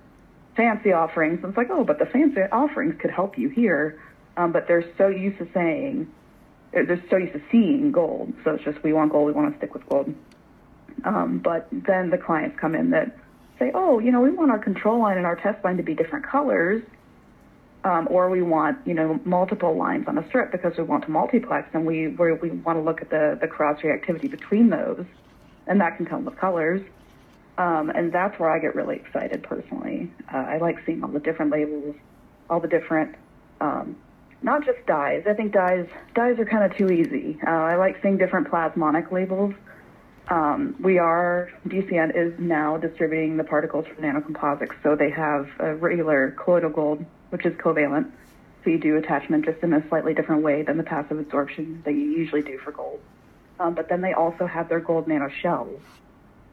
fancy 0.57 0.93
offerings." 0.93 1.39
And 1.43 1.51
it's 1.51 1.57
like, 1.57 1.71
"Oh, 1.71 1.85
but 1.85 1.99
the 1.99 2.07
fancy 2.07 2.41
offerings 2.51 2.97
could 3.01 3.11
help 3.11 3.39
you 3.39 3.49
here." 3.49 3.99
Um, 4.39 4.53
but 4.53 4.69
they're 4.69 4.85
so 4.97 5.09
used 5.09 5.39
to 5.39 5.49
saying, 5.53 6.07
they're 6.73 7.05
so 7.11 7.17
used 7.17 7.33
to 7.33 7.43
seeing 7.51 7.91
gold. 7.91 8.33
So 8.45 8.53
it's 8.53 8.65
just 8.65 8.83
we 8.85 8.93
want 8.93 9.11
gold. 9.11 9.27
We 9.27 9.33
want 9.33 9.53
to 9.53 9.59
stick 9.59 9.75
with 9.75 9.85
gold. 9.89 10.15
Um, 11.05 11.41
but 11.43 11.69
then 11.73 12.11
the 12.11 12.19
clients 12.19 12.57
come 12.61 12.75
in 12.75 12.91
that 12.91 13.17
say, 13.59 13.73
oh, 13.75 13.99
you 13.99 14.13
know, 14.13 14.21
we 14.21 14.31
want 14.31 14.53
our 14.53 14.59
control 14.59 15.01
line 15.01 15.17
and 15.17 15.27
our 15.27 15.35
test 15.35 15.65
line 15.65 15.77
to 15.77 15.83
be 15.83 15.95
different 15.95 16.25
colors. 16.25 16.83
Um, 17.85 18.07
or 18.11 18.31
we 18.31 18.43
want, 18.43 18.79
you 18.87 18.95
know, 18.95 19.21
multiple 19.25 19.77
lines 19.77 20.07
on 20.09 20.19
a 20.19 20.27
strip 20.29 20.53
because 20.53 20.73
we 20.77 20.85
want 20.85 21.05
to 21.05 21.11
multiplex 21.11 21.69
and 21.73 21.87
we, 21.87 22.09
we, 22.09 22.33
we 22.33 22.51
want 22.51 22.79
to 22.79 22.83
look 22.83 23.03
at 23.03 23.11
the, 23.11 23.39
the 23.41 23.47
cross 23.49 23.81
reactivity 23.83 24.31
between 24.31 24.71
those. 24.71 25.05
And 25.67 25.81
that 25.81 25.97
can 25.97 26.07
come 26.07 26.25
with 26.25 26.37
colors. 26.39 26.81
Um, 27.57 27.91
and 27.91 28.13
that's 28.13 28.39
where 28.39 28.51
I 28.51 28.61
get 28.61 28.77
really 28.77 28.97
excited 28.97 29.43
personally. 29.43 30.13
Uh, 30.33 30.39
I 30.39 30.59
like 30.59 30.77
seeing 30.87 31.03
all 31.03 31.11
the 31.11 31.19
different 31.21 31.51
labels, 31.51 31.97
all 32.49 32.61
the 32.61 32.69
different, 32.69 33.17
um, 33.61 33.97
not 34.43 34.65
just 34.65 34.85
dyes. 34.87 35.25
I 35.27 35.35
think 35.35 35.53
dyes 35.53 35.87
dyes 36.15 36.39
are 36.39 36.45
kind 36.45 36.71
of 36.71 36.77
too 36.77 36.91
easy. 36.91 37.39
Uh, 37.47 37.51
I 37.51 37.77
like 37.77 38.01
seeing 38.03 38.19
different 38.19 38.49
plasmonic 38.49 39.11
labels. 39.11 39.55
Um, 40.29 40.77
we 40.81 40.99
are 40.99 41.51
DCN 41.67 42.15
is 42.15 42.39
now 42.39 42.77
distributing 42.77 43.37
the 43.37 43.45
particles 43.45 43.87
from 43.87 44.05
nanoComposix, 44.05 44.75
so 44.83 44.95
they 44.95 45.11
have 45.11 45.49
a 45.59 45.75
regular 45.75 46.33
colloidal 46.33 46.71
gold, 46.71 47.05
which 47.31 47.47
is 47.47 47.55
covalent. 47.55 48.11
So 48.63 48.71
you 48.71 48.79
do 48.79 48.97
attachment 48.97 49.45
just 49.45 49.63
in 49.63 49.73
a 49.73 49.87
slightly 49.89 50.15
different 50.15 50.43
way 50.43 50.63
than 50.63 50.77
the 50.77 50.83
passive 50.83 51.19
absorption 51.19 51.83
that 51.85 51.93
you 51.93 52.11
usually 52.11 52.43
do 52.43 52.59
for 52.59 52.73
gold. 52.73 53.01
Um, 53.59 53.75
but 53.75 53.89
then 53.89 54.03
they 54.03 54.13
also 54.13 54.47
have 54.47 54.69
their 54.69 54.81
gold 54.81 55.09
nano 55.09 55.29
shells. 55.29 55.81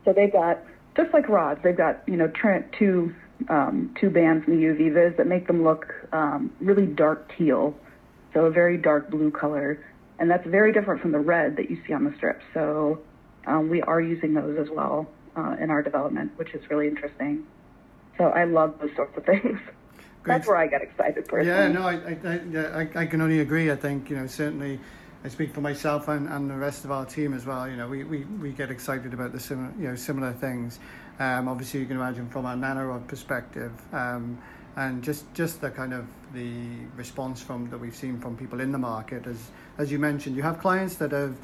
So 0.05 0.13
they've 0.13 0.31
got 0.31 0.59
just 0.95 1.13
like 1.13 1.27
rods, 1.27 1.59
they've 1.61 1.75
got 1.75 2.01
you 2.07 2.15
know 2.15 2.31
two 2.77 3.13
um, 3.49 3.95
two 3.99 4.09
bands 4.09 4.47
in 4.47 4.55
the 4.55 4.65
UV 4.65 4.93
vis 4.93 5.17
that 5.17 5.27
make 5.27 5.47
them 5.47 5.63
look 5.63 5.93
um, 6.11 6.51
really 6.59 6.85
dark 6.85 7.31
teal, 7.37 7.75
so 8.33 8.45
a 8.45 8.51
very 8.51 8.77
dark 8.77 9.09
blue 9.09 9.31
color, 9.31 9.83
and 10.19 10.29
that's 10.29 10.45
very 10.47 10.71
different 10.71 11.01
from 11.01 11.11
the 11.11 11.19
red 11.19 11.57
that 11.57 11.69
you 11.69 11.81
see 11.85 11.93
on 11.93 12.03
the 12.03 12.13
strip. 12.15 12.41
So 12.53 13.01
um, 13.45 13.69
we 13.69 13.81
are 13.81 14.01
using 14.01 14.33
those 14.33 14.57
as 14.57 14.69
well 14.69 15.07
uh, 15.35 15.55
in 15.59 15.69
our 15.69 15.83
development, 15.83 16.31
which 16.37 16.53
is 16.53 16.69
really 16.69 16.87
interesting. 16.87 17.45
So 18.17 18.25
I 18.25 18.45
love 18.45 18.79
those 18.79 18.95
sorts 18.95 19.17
of 19.17 19.25
things. 19.25 19.59
Great. 20.23 20.37
That's 20.37 20.47
where 20.47 20.57
I 20.57 20.67
get 20.67 20.81
excited 20.81 21.27
personally. 21.27 21.47
Yeah, 21.47 21.67
no, 21.67 21.83
I, 21.83 22.17
I, 22.25 22.79
I, 22.81 23.01
I 23.03 23.05
can 23.05 23.21
only 23.21 23.41
agree. 23.41 23.69
I 23.71 23.75
think 23.75 24.09
you 24.09 24.15
know 24.17 24.27
certainly. 24.27 24.79
I 25.23 25.27
speak 25.27 25.55
for 25.55 25.61
myself 25.61 26.07
and, 26.07 26.29
and 26.29 26.47
the 26.47 26.55
rest 26.55 26.85
of 26.85 26.91
our 26.91 27.03
team 27.03 27.33
as 27.33 27.47
well. 27.47 27.67
You 27.67 27.77
know, 27.77 27.87
we, 27.87 28.03
we, 28.03 28.25
we 28.25 28.51
get 28.51 28.69
excited 28.69 29.11
about 29.11 29.31
the 29.31 29.39
similar 29.39 29.73
you 29.79 29.87
know 29.87 29.95
similar 29.95 30.31
things. 30.33 30.77
Um, 31.19 31.47
obviously, 31.47 31.79
you 31.79 31.85
can 31.85 31.95
imagine 31.97 32.29
from 32.29 32.45
a 32.45 32.55
nanorod 32.55 33.07
perspective, 33.07 33.71
um, 33.93 34.37
and 34.75 35.01
just 35.01 35.33
just 35.33 35.61
the 35.61 35.69
kind 35.69 35.93
of 35.93 36.05
the 36.33 36.65
response 36.97 37.41
from 37.41 37.69
that 37.69 37.77
we've 37.77 37.95
seen 37.95 38.19
from 38.19 38.35
people 38.35 38.59
in 38.59 38.71
the 38.71 38.77
market. 38.77 39.25
As 39.25 39.49
as 39.77 39.91
you 39.91 39.99
mentioned, 39.99 40.35
you 40.35 40.43
have 40.43 40.59
clients 40.59 40.95
that 40.95 41.11
have 41.11 41.35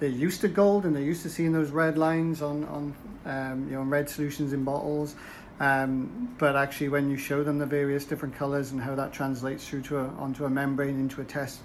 they're 0.00 0.08
used 0.08 0.40
to 0.40 0.48
gold 0.48 0.84
and 0.84 0.94
they're 0.94 1.02
used 1.02 1.22
to 1.22 1.30
seeing 1.30 1.52
those 1.52 1.70
red 1.70 1.96
lines 1.96 2.42
on 2.42 2.64
on 2.64 2.94
um, 3.24 3.68
you 3.68 3.76
know 3.76 3.82
red 3.82 4.10
solutions 4.10 4.52
in 4.52 4.64
bottles. 4.64 5.14
Um, 5.60 6.34
but 6.38 6.56
actually, 6.56 6.88
when 6.88 7.08
you 7.08 7.16
show 7.16 7.44
them 7.44 7.58
the 7.58 7.66
various 7.66 8.04
different 8.04 8.34
colors 8.34 8.72
and 8.72 8.80
how 8.80 8.96
that 8.96 9.12
translates 9.12 9.68
through 9.68 9.82
to 9.82 9.98
a, 9.98 10.08
onto 10.18 10.44
a 10.44 10.50
membrane 10.50 10.98
into 10.98 11.20
a 11.20 11.24
test 11.24 11.60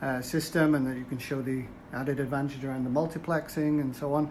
uh, 0.00 0.22
system, 0.22 0.74
and 0.74 0.86
that 0.86 0.96
you 0.96 1.04
can 1.04 1.18
show 1.18 1.42
the 1.42 1.64
added 1.92 2.18
advantage 2.18 2.64
around 2.64 2.84
the 2.84 2.90
multiplexing 2.90 3.80
and 3.80 3.94
so 3.94 4.14
on, 4.14 4.30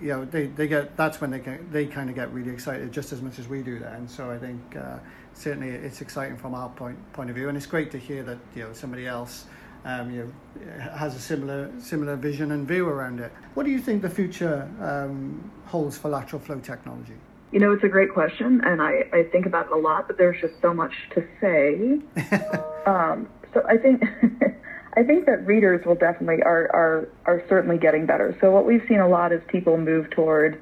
you 0.00 0.08
know, 0.08 0.24
they, 0.24 0.46
they 0.46 0.66
get 0.66 0.96
that's 0.96 1.20
when 1.20 1.30
they 1.30 1.38
get 1.38 1.72
they 1.72 1.86
kind 1.86 2.08
of 2.08 2.16
get 2.16 2.32
really 2.32 2.50
excited 2.50 2.92
just 2.92 3.12
as 3.12 3.22
much 3.22 3.38
as 3.38 3.48
we 3.48 3.62
do 3.62 3.78
then. 3.78 4.08
So 4.08 4.30
I 4.30 4.38
think 4.38 4.76
uh, 4.76 4.98
certainly 5.34 5.68
it's 5.68 6.00
exciting 6.00 6.36
from 6.36 6.54
our 6.54 6.68
point 6.70 6.98
point 7.12 7.30
of 7.30 7.36
view, 7.36 7.48
and 7.48 7.56
it's 7.56 7.66
great 7.66 7.90
to 7.92 7.98
hear 7.98 8.22
that 8.24 8.38
you 8.54 8.62
know 8.64 8.72
somebody 8.72 9.06
else. 9.06 9.46
Um, 9.86 10.10
you 10.10 10.32
know, 10.56 10.80
has 10.96 11.14
a 11.14 11.20
similar 11.20 11.70
similar 11.78 12.16
vision 12.16 12.52
and 12.52 12.66
view 12.66 12.88
around 12.88 13.20
it. 13.20 13.30
What 13.52 13.64
do 13.64 13.70
you 13.70 13.78
think 13.78 14.00
the 14.00 14.08
future 14.08 14.66
um, 14.80 15.50
holds 15.66 15.98
for 15.98 16.08
lateral 16.08 16.40
flow 16.40 16.58
technology? 16.58 17.16
You 17.52 17.60
know, 17.60 17.72
it's 17.72 17.84
a 17.84 17.88
great 17.88 18.10
question, 18.10 18.62
and 18.64 18.80
I, 18.80 19.04
I 19.12 19.24
think 19.30 19.44
about 19.44 19.66
it 19.66 19.72
a 19.72 19.76
lot, 19.76 20.08
but 20.08 20.16
there's 20.16 20.40
just 20.40 20.54
so 20.62 20.72
much 20.72 20.92
to 21.14 21.24
say. 21.38 22.00
um, 22.86 23.28
so 23.52 23.62
I 23.68 23.76
think 23.76 24.02
I 24.96 25.02
think 25.02 25.26
that 25.26 25.44
readers 25.44 25.84
will 25.84 25.96
definitely 25.96 26.42
are 26.42 26.70
are 26.72 27.08
are 27.26 27.42
certainly 27.48 27.78
getting 27.78 28.06
better. 28.06 28.36
So 28.40 28.50
what 28.50 28.64
we've 28.64 28.84
seen 28.88 29.00
a 29.00 29.08
lot 29.08 29.32
is 29.32 29.40
people 29.48 29.76
move 29.76 30.10
toward 30.10 30.60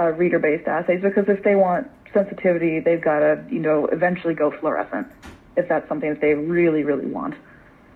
uh, 0.00 0.10
reader-based 0.12 0.66
assays 0.66 1.02
because 1.02 1.24
if 1.28 1.42
they 1.44 1.54
want 1.54 1.88
sensitivity, 2.12 2.80
they've 2.80 3.02
got 3.02 3.20
to 3.20 3.44
you 3.50 3.60
know 3.60 3.86
eventually 3.86 4.34
go 4.34 4.50
fluorescent 4.50 5.06
if 5.56 5.68
that's 5.68 5.88
something 5.88 6.08
that 6.08 6.20
they 6.20 6.34
really 6.34 6.82
really 6.82 7.06
want. 7.06 7.34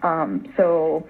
Um, 0.03 0.53
so 0.57 1.09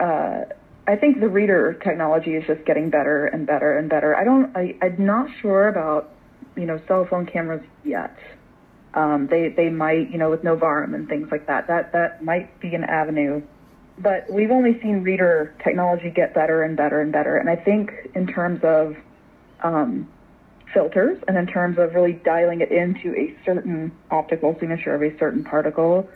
uh, 0.00 0.42
I 0.88 0.96
think 0.96 1.20
the 1.20 1.28
reader 1.28 1.74
technology 1.74 2.34
is 2.34 2.44
just 2.46 2.64
getting 2.64 2.90
better 2.90 3.26
and 3.26 3.46
better 3.46 3.78
and 3.78 3.88
better. 3.88 4.16
I 4.16 4.24
don't 4.24 4.56
I, 4.56 4.76
I'm 4.82 5.06
not 5.06 5.30
sure 5.40 5.68
about 5.68 6.12
you 6.56 6.66
know 6.66 6.80
cell 6.88 7.06
phone 7.08 7.26
cameras 7.26 7.62
yet. 7.84 8.16
Um, 8.92 9.28
they 9.30 9.50
they 9.50 9.70
might 9.70 10.10
you 10.10 10.18
know 10.18 10.30
with 10.30 10.42
Novarum 10.42 10.96
and 10.96 11.08
things 11.08 11.28
like 11.30 11.46
that 11.46 11.68
that 11.68 11.92
that 11.92 12.24
might 12.24 12.58
be 12.58 12.74
an 12.74 12.82
avenue 12.82 13.40
but 14.02 14.30
we've 14.30 14.50
only 14.50 14.80
seen 14.80 15.02
reader 15.02 15.54
technology 15.62 16.10
get 16.10 16.34
better 16.34 16.62
and 16.62 16.76
better 16.76 17.00
and 17.00 17.12
better. 17.12 17.36
And 17.36 17.48
I 17.48 17.56
think 17.56 17.92
in 18.14 18.26
terms 18.26 18.60
of 18.64 18.96
um, 19.62 20.08
filters 20.72 21.22
and 21.28 21.36
in 21.36 21.46
terms 21.46 21.78
of 21.78 21.94
really 21.94 22.14
dialing 22.14 22.60
it 22.60 22.70
into 22.70 23.14
a 23.14 23.36
certain 23.44 23.92
optical 24.10 24.56
signature 24.58 24.94
of 24.94 25.02
a 25.02 25.16
certain 25.18 25.44
particle, 25.44 26.08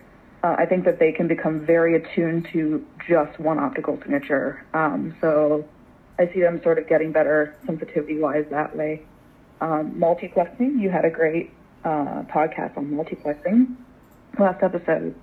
uh, 0.42 0.56
I 0.58 0.66
think 0.66 0.84
that 0.84 0.98
they 0.98 1.12
can 1.12 1.28
become 1.28 1.64
very 1.64 1.94
attuned 1.96 2.48
to 2.52 2.84
just 3.06 3.38
one 3.38 3.58
optical 3.58 3.98
signature. 4.00 4.64
Um, 4.72 5.14
so 5.20 5.68
I 6.18 6.30
see 6.32 6.40
them 6.40 6.62
sort 6.62 6.78
of 6.78 6.88
getting 6.88 7.12
better 7.12 7.56
sensitivity 7.66 8.18
wise 8.18 8.46
that 8.50 8.76
way. 8.76 9.02
Um, 9.60 9.92
multiplexing, 9.92 10.80
you 10.80 10.90
had 10.90 11.04
a 11.04 11.10
great 11.10 11.50
uh, 11.84 12.22
podcast 12.32 12.76
on 12.76 12.86
multiplexing 12.90 13.76
last 14.38 14.62
episode. 14.62 15.14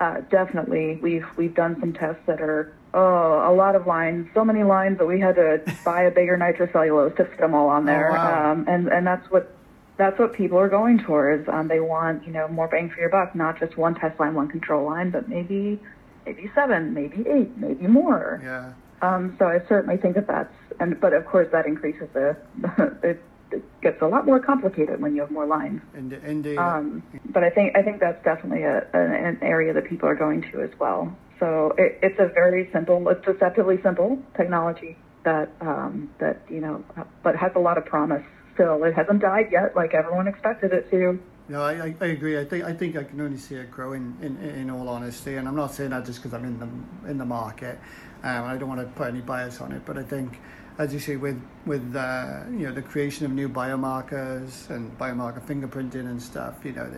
Uh, 0.00 0.22
definitely, 0.30 0.98
we've 1.02 1.26
we've 1.36 1.54
done 1.54 1.78
some 1.78 1.92
tests 1.92 2.22
that 2.26 2.40
are 2.40 2.72
oh 2.94 3.46
a 3.46 3.52
lot 3.52 3.76
of 3.76 3.86
lines, 3.86 4.26
so 4.32 4.42
many 4.42 4.64
lines 4.64 4.96
that 4.96 5.06
we 5.06 5.20
had 5.20 5.34
to 5.34 5.62
buy 5.84 6.02
a 6.04 6.10
bigger 6.10 6.38
nitrocellulose 6.38 7.14
to 7.16 7.24
fit 7.26 7.38
them 7.38 7.54
all 7.54 7.68
on 7.68 7.84
there, 7.84 8.10
oh, 8.10 8.14
wow. 8.14 8.52
um, 8.52 8.64
and 8.66 8.88
and 8.88 9.06
that's 9.06 9.30
what 9.30 9.54
that's 9.98 10.18
what 10.18 10.32
people 10.32 10.58
are 10.58 10.70
going 10.70 10.98
towards. 10.98 11.46
Um, 11.50 11.68
they 11.68 11.80
want 11.80 12.26
you 12.26 12.32
know 12.32 12.48
more 12.48 12.66
bang 12.66 12.88
for 12.88 12.98
your 12.98 13.10
buck, 13.10 13.34
not 13.34 13.60
just 13.60 13.76
one 13.76 13.94
test 13.94 14.18
line, 14.18 14.34
one 14.34 14.48
control 14.48 14.86
line, 14.86 15.10
but 15.10 15.28
maybe 15.28 15.78
maybe 16.24 16.50
seven, 16.54 16.94
maybe 16.94 17.22
eight, 17.28 17.54
maybe 17.58 17.86
more. 17.86 18.40
Yeah. 18.42 18.72
Um, 19.02 19.36
so 19.38 19.46
I 19.46 19.60
certainly 19.68 19.98
think 19.98 20.14
that 20.14 20.26
that's 20.26 20.54
and 20.80 20.98
but 20.98 21.12
of 21.12 21.26
course 21.26 21.48
that 21.52 21.66
increases 21.66 22.08
the 22.14 22.36
the 22.62 23.18
it 23.52 23.80
gets 23.80 24.00
a 24.02 24.06
lot 24.06 24.26
more 24.26 24.40
complicated 24.40 25.00
when 25.00 25.14
you 25.14 25.20
have 25.20 25.30
more 25.30 25.46
lines. 25.46 25.80
Indeed. 25.94 26.58
Um, 26.58 27.02
but 27.26 27.44
I 27.44 27.50
think 27.50 27.76
I 27.76 27.82
think 27.82 28.00
that's 28.00 28.22
definitely 28.24 28.62
a, 28.62 28.86
an, 28.92 29.38
area 29.42 29.72
that 29.72 29.84
people 29.84 30.08
are 30.08 30.14
going 30.14 30.42
to 30.52 30.62
as 30.62 30.70
well. 30.78 31.14
So 31.38 31.74
it, 31.78 31.98
it's 32.02 32.18
a 32.18 32.28
very 32.28 32.68
simple, 32.72 33.08
it's 33.08 33.24
deceptively 33.24 33.80
simple 33.82 34.18
technology 34.36 34.96
that 35.24 35.50
um, 35.60 36.10
that 36.18 36.42
you 36.48 36.60
know, 36.60 36.84
but 37.22 37.36
has 37.36 37.52
a 37.54 37.58
lot 37.58 37.78
of 37.78 37.84
promise. 37.86 38.24
Still, 38.54 38.82
it 38.84 38.94
hasn't 38.94 39.20
died 39.20 39.48
yet, 39.50 39.74
like 39.74 39.94
everyone 39.94 40.26
expected 40.26 40.72
it 40.72 40.90
to. 40.90 41.18
No, 41.48 41.62
I, 41.62 41.94
I 42.00 42.06
agree. 42.06 42.38
I 42.38 42.44
think 42.44 42.64
I 42.64 42.72
think 42.72 42.96
I 42.96 43.04
can 43.04 43.20
only 43.20 43.38
see 43.38 43.56
it 43.56 43.70
growing. 43.70 44.16
In, 44.22 44.36
in 44.38 44.70
all 44.70 44.88
honesty, 44.88 45.36
and 45.36 45.48
I'm 45.48 45.56
not 45.56 45.74
saying 45.74 45.90
that 45.90 46.04
just 46.04 46.20
because 46.22 46.34
I'm 46.34 46.44
in 46.44 46.58
the 46.58 47.10
in 47.10 47.18
the 47.18 47.24
market. 47.24 47.78
Um, 48.22 48.44
I 48.44 48.56
don't 48.56 48.68
want 48.68 48.80
to 48.80 48.86
put 48.86 49.08
any 49.08 49.20
bias 49.20 49.60
on 49.60 49.72
it, 49.72 49.82
but 49.86 49.96
I 49.96 50.02
think 50.02 50.38
as 50.78 50.92
you 50.92 50.98
say, 50.98 51.16
with 51.16 51.40
with 51.66 51.94
uh, 51.94 52.40
you 52.50 52.66
know 52.66 52.72
the 52.72 52.82
creation 52.82 53.26
of 53.26 53.32
new 53.32 53.48
biomarkers 53.48 54.70
and 54.70 54.96
biomarker 54.98 55.40
fingerprinting 55.42 56.06
and 56.06 56.22
stuff, 56.22 56.56
you 56.64 56.72
know, 56.72 56.90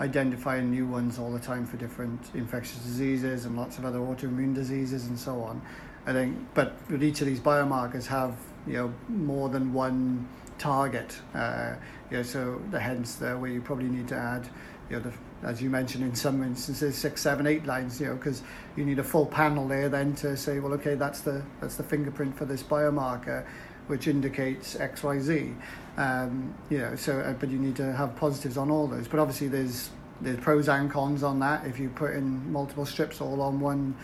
identifying 0.00 0.70
new 0.70 0.86
ones 0.86 1.18
all 1.18 1.32
the 1.32 1.38
time 1.38 1.66
for 1.66 1.76
different 1.76 2.20
infectious 2.34 2.78
diseases 2.78 3.44
and 3.44 3.56
lots 3.56 3.78
of 3.78 3.84
other 3.84 3.98
autoimmune 3.98 4.54
diseases 4.54 5.06
and 5.06 5.18
so 5.18 5.40
on. 5.42 5.60
I 6.06 6.12
think, 6.12 6.36
but 6.54 6.74
with 6.90 7.02
each 7.02 7.20
of 7.20 7.26
these 7.26 7.40
biomarkers 7.40 8.06
have 8.06 8.36
you 8.66 8.74
know 8.74 8.94
more 9.08 9.48
than 9.48 9.72
one 9.72 10.26
target. 10.58 11.16
Uh, 11.34 11.74
you 12.10 12.18
know, 12.18 12.22
so 12.22 12.60
the 12.70 12.80
hence 12.80 13.16
the 13.16 13.36
where 13.36 13.50
you 13.50 13.60
probably 13.60 13.88
need 13.88 14.08
to 14.08 14.16
add 14.16 14.48
you 14.90 14.96
know 14.96 15.02
the 15.02 15.12
as 15.42 15.62
you 15.62 15.70
mentioned 15.70 16.04
in 16.04 16.14
some 16.14 16.42
instances, 16.42 16.96
six, 16.96 17.22
seven, 17.22 17.46
eight 17.46 17.64
lines, 17.64 18.00
you 18.00 18.08
know, 18.08 18.14
because 18.14 18.42
you 18.76 18.84
need 18.84 18.98
a 18.98 19.04
full 19.04 19.26
panel 19.26 19.68
there 19.68 19.88
then 19.88 20.14
to 20.16 20.36
say, 20.36 20.58
well, 20.58 20.72
okay, 20.74 20.94
that's 20.94 21.20
the 21.20 21.42
that's 21.60 21.76
the 21.76 21.82
fingerprint 21.82 22.36
for 22.36 22.44
this 22.44 22.62
biomarker, 22.62 23.46
which 23.86 24.08
indicates 24.08 24.76
X, 24.76 25.02
Y, 25.02 25.18
Z. 25.20 25.54
Um, 25.96 26.54
you 26.70 26.78
know, 26.78 26.96
so 26.96 27.20
uh, 27.20 27.32
but 27.34 27.50
you 27.50 27.58
need 27.58 27.76
to 27.76 27.92
have 27.92 28.16
positives 28.16 28.56
on 28.56 28.70
all 28.70 28.86
those. 28.86 29.06
But 29.06 29.20
obviously, 29.20 29.48
there's 29.48 29.90
there's 30.20 30.40
pros 30.40 30.68
and 30.68 30.90
cons 30.90 31.22
on 31.22 31.38
that. 31.40 31.66
If 31.66 31.78
you 31.78 31.88
put 31.90 32.14
in 32.14 32.52
multiple 32.52 32.86
strips 32.86 33.20
all 33.20 33.40
on 33.40 33.60
one 33.60 33.96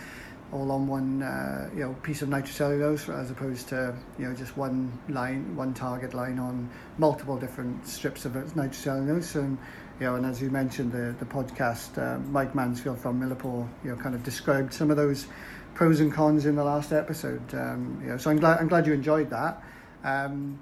all 0.53 0.71
on 0.71 0.87
one 0.87 1.23
uh, 1.23 1.69
you 1.75 1.81
know 1.81 1.95
piece 2.03 2.23
of 2.23 2.29
nitrocellulose 2.29 3.13
as 3.19 3.31
opposed 3.31 3.69
to 3.69 3.95
you 4.19 4.27
know 4.27 4.35
just 4.35 4.57
one 4.57 4.93
line 5.09 5.57
one 5.57 5.75
target 5.75 6.15
line 6.15 6.39
on 6.39 6.71
multiple 6.99 7.37
different 7.37 7.87
strips 7.87 8.25
of 8.25 8.33
nitrocellulose 8.33 9.35
and 9.35 9.59
you 10.01 10.07
know, 10.07 10.17
and 10.17 10.27
as 10.27 10.43
you 10.43 10.51
mentioned, 10.51 10.93
the, 10.93 11.15
the 11.19 11.25
podcast, 11.25 11.99
uh, 11.99 12.19
Mike 12.31 12.55
Mansfield 12.55 12.99
from 12.99 13.21
Millipore, 13.21 13.69
you 13.85 13.91
know, 13.91 13.97
kind 13.97 14.15
of 14.15 14.23
described 14.23 14.73
some 14.73 14.91
of 14.91 14.97
those 14.97 15.27
pros 15.75 16.01
and 16.01 16.13
cons 16.13 16.47
in 16.47 16.57
the 16.57 16.65
last 16.65 16.93
episode. 16.93 17.43
Um, 17.55 18.01
you 18.03 18.09
know, 18.09 18.17
so 18.17 18.31
I'm 18.31 18.39
glad 18.39 18.61
I'm 18.61 18.69
glad 18.69 18.87
you 18.87 18.93
enjoyed 18.93 19.31
that. 19.31 19.63
Um, 20.03 20.59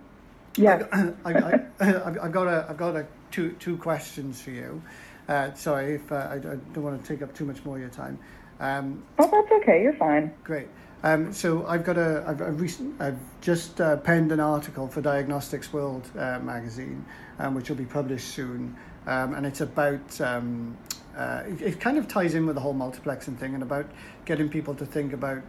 Yeah. 0.57 0.87
I, 1.25 1.61
I've 1.81 2.33
got 2.33 2.49
a, 2.49 2.67
I've 2.69 2.77
got 2.77 2.97
a 2.97 3.07
two, 3.31 3.53
two 3.53 3.77
questions 3.77 4.41
for 4.41 4.51
you. 4.51 4.83
Uh, 5.29 5.53
sorry 5.55 5.95
if 5.95 6.13
uh, 6.13 6.17
I, 6.17 6.35
I 6.35 6.39
don't 6.39 6.83
want 6.83 7.03
to 7.03 7.09
take 7.09 7.23
up 7.23 7.35
too 7.35 7.45
much 7.45 7.65
more 7.65 7.77
of 7.77 7.81
your 7.81 7.91
time. 7.91 8.19
Um, 8.61 9.03
oh, 9.19 9.29
that's 9.31 9.63
okay. 9.63 9.83
You're 9.83 9.95
fine. 9.95 10.33
Great. 10.45 10.69
Um, 11.03 11.33
so 11.33 11.67
I've 11.67 11.85
got 11.85 11.99
a, 11.99 12.25
I've, 12.27 12.41
I've, 12.41 12.61
recent, 12.61 13.01
I've 13.01 13.19
just 13.41 13.81
uh, 13.81 13.97
penned 13.97 14.31
an 14.31 14.39
article 14.39 14.87
for 14.87 15.01
Diagnostics 15.01 15.73
World 15.73 16.09
uh, 16.17 16.39
magazine, 16.39 17.05
um, 17.41 17.55
which 17.55 17.69
will 17.69 17.77
be 17.77 17.85
published 17.85 18.29
soon, 18.29 18.77
um, 19.07 19.35
and 19.35 19.47
it's 19.47 19.61
about. 19.61 20.21
Um, 20.21 20.77
uh, 21.17 21.43
it, 21.47 21.61
it, 21.61 21.81
kind 21.81 21.99
of 21.99 22.09
ties 22.09 22.35
in 22.35 22.47
with 22.47 22.55
the 22.55 22.61
whole 22.61 22.75
multiplexing 22.75 23.37
thing, 23.37 23.53
and 23.53 23.63
about 23.63 23.85
getting 24.25 24.49
people 24.49 24.75
to 24.75 24.87
think 24.87 25.13
about, 25.13 25.43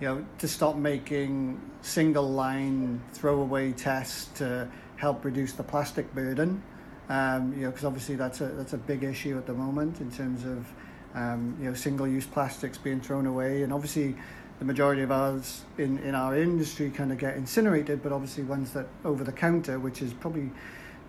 you 0.00 0.08
know, 0.08 0.24
to 0.38 0.48
stop 0.48 0.74
making 0.74 1.60
single 1.82 2.30
line 2.30 2.98
throwaway 3.12 3.72
tests 3.72 4.30
to 4.38 4.66
help 4.96 5.22
reduce 5.22 5.52
the 5.52 5.62
plastic 5.62 6.14
burden. 6.14 6.62
Um, 7.10 7.52
you 7.52 7.64
know, 7.64 7.70
because 7.70 7.84
obviously 7.84 8.14
that's 8.14 8.40
a 8.40 8.46
that's 8.46 8.72
a 8.72 8.78
big 8.78 9.04
issue 9.04 9.36
at 9.36 9.46
the 9.46 9.52
moment 9.52 10.00
in 10.00 10.10
terms 10.10 10.44
of 10.44 10.66
um, 11.14 11.56
you 11.60 11.66
know 11.66 11.74
single 11.74 12.08
use 12.08 12.26
plastics 12.26 12.78
being 12.78 13.00
thrown 13.00 13.26
away, 13.26 13.64
and 13.64 13.72
obviously 13.72 14.16
the 14.62 14.64
majority 14.64 15.02
of 15.02 15.10
ours 15.10 15.62
in, 15.76 15.98
in 15.98 16.14
our 16.14 16.38
industry 16.38 16.88
kind 16.88 17.10
of 17.10 17.18
get 17.18 17.36
incinerated, 17.36 18.00
but 18.00 18.12
obviously 18.12 18.44
ones 18.44 18.72
that 18.72 18.86
over 19.04 19.24
the 19.24 19.32
counter, 19.32 19.80
which 19.80 20.00
is 20.00 20.12
probably 20.12 20.50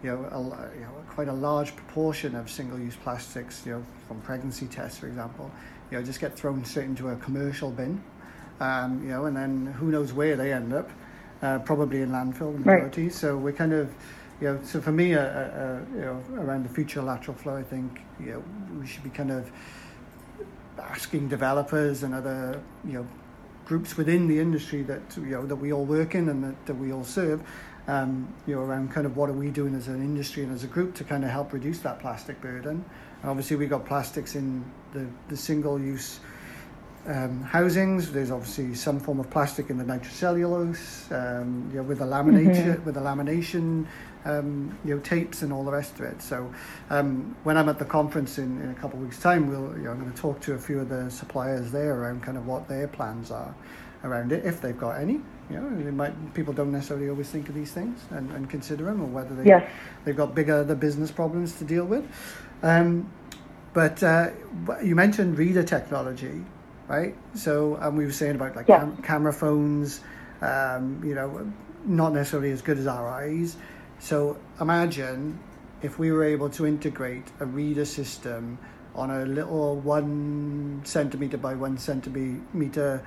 you 0.04 0.10
know, 0.10 0.26
a, 0.26 0.76
you 0.76 0.82
know 0.82 0.92
quite 1.10 1.28
a 1.28 1.34
large 1.34 1.76
proportion 1.76 2.36
of 2.36 2.50
single-use 2.50 2.96
plastics, 2.98 3.66
you 3.66 3.74
know, 3.74 3.86
from 4.08 4.20
pregnancy 4.22 4.68
tests, 4.68 4.98
for 4.98 5.08
example, 5.08 5.50
you 5.92 5.98
know, 5.98 6.04
just 6.04 6.20
get 6.20 6.36
thrown 6.36 6.66
straight 6.66 6.86
into 6.86 7.10
a 7.10 7.16
commercial 7.18 7.72
bin, 7.72 8.04
um, 8.60 9.02
you 9.04 9.10
know, 9.10 9.26
and 9.26 9.38
then 9.38 9.68
who 9.78 9.88
knows 9.88 10.12
where 10.12 10.36
they 10.36 10.52
end 10.52 10.74
up, 10.74 10.90
uh, 11.42 11.60
probably 11.60 12.02
in 12.02 12.10
landfill 12.10 12.58
majority. 12.58 13.04
Right. 13.04 13.14
So 13.14 13.38
we're 13.38 13.54
kind 13.54 13.74
of, 13.74 13.94
you 14.42 14.48
know, 14.48 14.60
so 14.64 14.82
for 14.82 14.92
me, 14.92 15.14
uh, 15.14 15.22
uh, 15.22 15.80
you 15.94 16.02
know, 16.02 16.24
around 16.34 16.66
the 16.66 16.74
future 16.74 17.00
of 17.00 17.06
lateral 17.06 17.38
flow, 17.38 17.58
I 17.58 17.64
think, 17.64 18.02
you 18.20 18.32
know, 18.32 18.44
we 18.80 18.88
should 18.88 19.04
be 19.04 19.12
kind 19.12 19.32
of 19.32 19.52
asking 20.80 21.28
developers 21.30 22.04
and 22.04 22.16
other, 22.16 22.60
you 22.84 22.94
know, 22.94 23.08
groups 23.66 23.96
within 23.96 24.28
the 24.28 24.40
industry 24.40 24.84
that 24.84 25.02
you 25.16 25.24
know 25.24 25.46
that 25.46 25.56
we 25.56 25.72
all 25.72 25.86
work 25.86 26.16
in 26.16 26.28
and 26.28 26.44
that, 26.44 26.66
that 26.66 26.74
we 26.74 26.92
all 26.92 27.04
serve 27.04 27.42
um, 27.88 28.34
you 28.48 28.56
know 28.56 28.62
around 28.62 28.92
kind 28.92 29.06
of 29.06 29.18
what 29.18 29.30
are 29.30 29.34
we 29.34 29.50
doing 29.50 29.76
as 29.76 29.88
an 29.88 30.02
industry 30.02 30.44
and 30.44 30.54
as 30.54 30.64
a 30.64 30.68
group 30.68 30.96
to 30.96 31.04
kind 31.04 31.24
of 31.24 31.30
help 31.30 31.54
reduce 31.54 31.80
that 31.80 32.00
plastic 32.00 32.40
burden 32.42 32.84
and 33.22 33.30
obviously 33.30 33.56
we 33.58 33.68
got 33.68 33.86
plastics 33.86 34.36
in 34.36 34.64
the, 34.94 35.06
the 35.30 35.38
single 35.38 35.80
use 35.80 36.20
um, 37.06 37.42
housings 37.42 38.12
there's 38.12 38.32
obviously 38.32 38.74
some 38.74 39.00
form 39.00 39.20
of 39.20 39.30
plastic 39.30 39.70
in 39.70 39.78
the 39.78 39.84
nitrocellulose 39.84 41.12
um, 41.12 41.70
you 41.72 41.78
know, 41.78 41.84
with 41.84 42.00
the 42.00 42.06
lamination 42.06 42.76
mm-hmm. 42.76 42.86
with 42.86 42.96
the 42.96 43.02
lamination 43.02 43.86
um, 44.26 44.78
you 44.86 44.96
know, 44.96 45.02
tapes 45.02 45.42
and 45.42 45.52
all 45.52 45.64
the 45.64 45.72
rest 45.72 46.00
of 46.00 46.06
it. 46.06 46.22
So 46.22 46.52
um, 46.90 47.36
when 47.44 47.58
I'm 47.58 47.70
at 47.70 47.80
the 47.80 47.86
conference 47.86 48.38
in, 48.38 48.62
in 48.62 48.70
a 48.70 48.74
couple 48.76 49.00
of 49.00 49.06
weeks' 49.06 49.20
time, 49.20 49.50
we'll, 49.50 49.78
you 49.78 49.84
know, 49.84 49.92
I'm 49.92 50.00
going 50.00 50.12
to 50.12 50.18
talk 50.18 50.40
to 50.42 50.54
a 50.54 50.58
few 50.58 50.80
of 50.80 50.90
the 50.90 51.10
suppliers 51.10 51.72
there 51.72 51.96
around 51.96 52.24
kind 52.24 52.38
of 52.38 52.48
what 52.48 52.68
their 52.68 52.88
plans 52.88 53.32
are 53.32 53.54
around 54.04 54.32
it, 54.32 54.46
if 54.46 54.62
they've 54.62 54.78
got 54.78 55.00
any. 55.00 55.22
You 55.50 55.58
know, 55.58 55.92
might, 55.92 56.34
people 56.34 56.54
don't 56.54 56.72
necessarily 56.72 57.10
always 57.10 57.30
think 57.30 57.50
of 57.50 57.56
these 57.56 57.72
things 57.72 58.00
and, 58.12 58.32
and 58.32 58.50
consider 58.50 58.86
them, 58.86 59.02
or 59.02 59.08
whether 59.08 59.36
they, 59.36 59.46
yes. 59.46 59.70
they've 60.06 60.16
got 60.16 60.34
bigger 60.34 60.64
the 60.64 60.76
business 60.76 61.12
problems 61.12 61.54
to 61.60 61.66
deal 61.66 61.86
with. 61.86 62.06
Um, 62.62 63.12
but 63.74 64.02
uh, 64.04 64.30
you 64.84 64.96
mentioned 64.96 65.38
reader 65.38 65.64
technology, 65.64 66.46
right? 66.88 67.16
So 67.36 67.78
um, 67.82 67.96
we 67.96 68.06
were 68.06 68.12
saying 68.12 68.36
about 68.36 68.56
like 68.56 68.68
yeah. 68.68 68.80
cam- 68.80 68.98
camera 68.98 69.34
phones, 69.34 70.02
um, 70.42 71.02
you 71.04 71.16
know, 71.16 71.52
not 71.86 72.14
necessarily 72.14 72.52
as 72.52 72.62
good 72.62 72.78
as 72.78 72.88
our 72.88 73.08
eyes. 73.08 73.58
So 74.00 74.38
imagine 74.62 75.40
if 75.82 76.00
we 76.00 76.12
were 76.12 76.24
able 76.24 76.50
to 76.52 76.66
integrate 76.66 77.26
a 77.40 77.46
reader 77.46 77.86
system 77.86 78.58
on 78.96 79.10
a 79.10 79.26
little 79.26 79.76
one 79.78 80.82
centimeter 80.84 81.38
by 81.38 81.56
one 81.56 81.78
centimeter, 81.78 83.04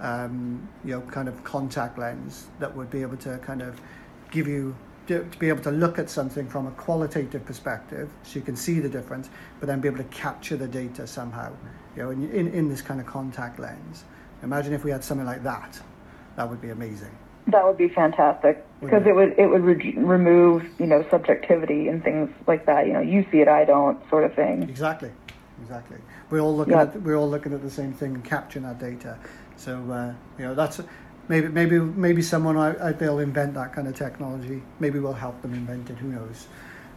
um, 0.00 0.68
you 0.84 0.92
know, 0.92 1.00
kind 1.02 1.28
of 1.28 1.42
contact 1.44 1.98
lens 1.98 2.46
that 2.58 2.74
would 2.74 2.90
be 2.90 3.02
able 3.02 3.16
to 3.18 3.38
kind 3.38 3.62
of 3.62 3.80
give 4.30 4.46
you 4.46 4.76
to, 5.08 5.24
be 5.38 5.48
able 5.48 5.62
to 5.62 5.70
look 5.70 5.98
at 5.98 6.08
something 6.10 6.46
from 6.46 6.66
a 6.66 6.70
qualitative 6.72 7.44
perspective, 7.44 8.10
so 8.22 8.38
you 8.38 8.44
can 8.44 8.56
see 8.56 8.78
the 8.78 8.88
difference, 8.88 9.30
but 9.58 9.66
then 9.66 9.80
be 9.80 9.88
able 9.88 9.98
to 9.98 10.04
capture 10.04 10.56
the 10.56 10.68
data 10.68 11.06
somehow, 11.06 11.50
you 11.96 12.02
know, 12.02 12.10
in, 12.10 12.30
in, 12.30 12.48
in 12.48 12.68
this 12.68 12.82
kind 12.82 13.00
of 13.00 13.06
contact 13.06 13.58
lens. 13.58 14.04
Imagine 14.42 14.72
if 14.74 14.84
we 14.84 14.90
had 14.90 15.02
something 15.02 15.26
like 15.26 15.42
that. 15.42 15.80
That 16.36 16.48
would 16.48 16.60
be 16.60 16.70
amazing. 16.70 17.10
That 17.48 17.64
would 17.64 17.78
be 17.78 17.88
fantastic 17.88 18.64
because 18.80 19.06
it 19.06 19.14
would 19.14 19.38
it 19.38 19.46
would 19.46 19.62
re- 19.62 19.94
remove 19.96 20.64
you 20.78 20.86
know 20.86 21.04
subjectivity 21.10 21.88
and 21.88 22.04
things 22.04 22.28
like 22.46 22.66
that. 22.66 22.86
You 22.86 22.92
know, 22.92 23.00
you 23.00 23.26
see 23.32 23.38
it, 23.38 23.48
I 23.48 23.64
don't, 23.64 23.98
sort 24.10 24.24
of 24.24 24.34
thing. 24.34 24.64
Exactly, 24.64 25.10
exactly. 25.62 25.98
We're 26.30 26.40
all 26.40 26.56
looking 26.56 26.74
yep. 26.74 26.94
at 26.94 27.02
we're 27.02 27.16
all 27.16 27.28
looking 27.28 27.52
at 27.52 27.62
the 27.62 27.70
same 27.70 27.92
thing 27.92 28.14
and 28.14 28.24
capturing 28.24 28.64
that 28.64 28.78
data. 28.78 29.18
So 29.56 29.72
uh, 29.90 30.14
you 30.38 30.44
know 30.44 30.54
that's 30.54 30.80
maybe 31.28 31.48
maybe 31.48 31.78
maybe 31.78 32.22
someone 32.22 32.56
out 32.56 32.98
there 32.98 33.12
will 33.12 33.20
invent 33.20 33.54
that 33.54 33.72
kind 33.72 33.88
of 33.88 33.96
technology. 33.96 34.62
Maybe 34.80 34.98
we'll 34.98 35.12
help 35.12 35.40
them 35.42 35.54
invent 35.54 35.90
it. 35.90 35.98
Who 35.98 36.08
knows? 36.08 36.46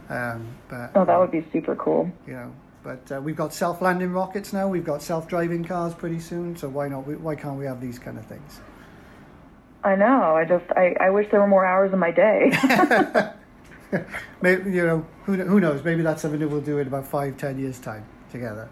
Um, 0.08 0.46
but 0.68 0.90
oh, 0.94 1.04
that 1.04 1.18
would 1.18 1.30
be 1.30 1.46
super 1.52 1.76
cool. 1.76 2.10
You 2.26 2.34
know, 2.34 2.52
but 2.82 3.12
uh, 3.12 3.20
we've 3.20 3.36
got 3.36 3.54
self-landing 3.54 4.12
rockets 4.12 4.52
now. 4.52 4.68
We've 4.68 4.84
got 4.84 5.02
self-driving 5.02 5.64
cars 5.64 5.94
pretty 5.94 6.20
soon. 6.20 6.56
So 6.56 6.68
why 6.68 6.88
not? 6.88 7.06
Why 7.06 7.34
can't 7.34 7.58
we 7.58 7.66
have 7.66 7.80
these 7.80 7.98
kind 7.98 8.18
of 8.18 8.26
things? 8.26 8.60
I 9.84 9.96
know. 9.96 10.36
I 10.36 10.44
just 10.44 10.64
I, 10.72 10.96
I 11.00 11.10
wish 11.10 11.30
there 11.30 11.40
were 11.40 11.48
more 11.48 11.66
hours 11.66 11.92
in 11.92 11.98
my 11.98 12.10
day. 12.10 12.52
maybe 14.42 14.72
you 14.72 14.86
know 14.86 15.06
who 15.24 15.34
who 15.34 15.60
knows? 15.60 15.84
Maybe 15.84 16.02
that's 16.02 16.22
something 16.22 16.40
that 16.40 16.48
we'll 16.48 16.60
do 16.60 16.78
in 16.78 16.86
about 16.86 17.06
five 17.06 17.36
ten 17.36 17.58
years 17.58 17.78
time 17.78 18.06
together. 18.32 18.68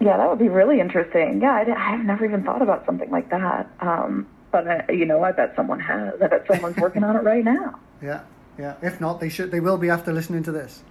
Yeah, 0.00 0.16
that 0.16 0.28
would 0.28 0.40
be 0.40 0.48
really 0.48 0.80
interesting. 0.80 1.40
Yeah, 1.40 1.52
I, 1.54 1.60
I 1.60 1.96
have 1.96 2.04
never 2.04 2.24
even 2.24 2.42
thought 2.42 2.60
about 2.60 2.84
something 2.84 3.10
like 3.10 3.30
that. 3.30 3.70
Um, 3.80 4.26
but 4.50 4.66
uh, 4.66 4.92
you 4.92 5.06
know, 5.06 5.22
I 5.22 5.32
bet 5.32 5.54
someone 5.56 5.80
has. 5.80 6.20
I 6.20 6.26
bet 6.26 6.44
someone's 6.46 6.76
working 6.76 7.04
on 7.04 7.16
it 7.16 7.22
right 7.22 7.44
now. 7.44 7.78
Yeah, 8.02 8.22
yeah. 8.58 8.74
If 8.82 9.00
not, 9.00 9.20
they 9.20 9.28
should. 9.28 9.52
They 9.52 9.60
will 9.60 9.78
be 9.78 9.88
after 9.88 10.12
listening 10.12 10.42
to 10.42 10.50
this. 10.50 10.82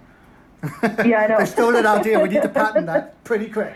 Yeah, 1.04 1.18
I 1.18 1.26
know. 1.26 1.38
they 1.40 1.44
stole 1.44 1.74
it 1.74 1.84
idea. 1.84 2.18
We 2.18 2.30
need 2.30 2.40
to 2.40 2.48
patent 2.48 2.86
that 2.86 3.22
pretty 3.22 3.50
quick. 3.50 3.74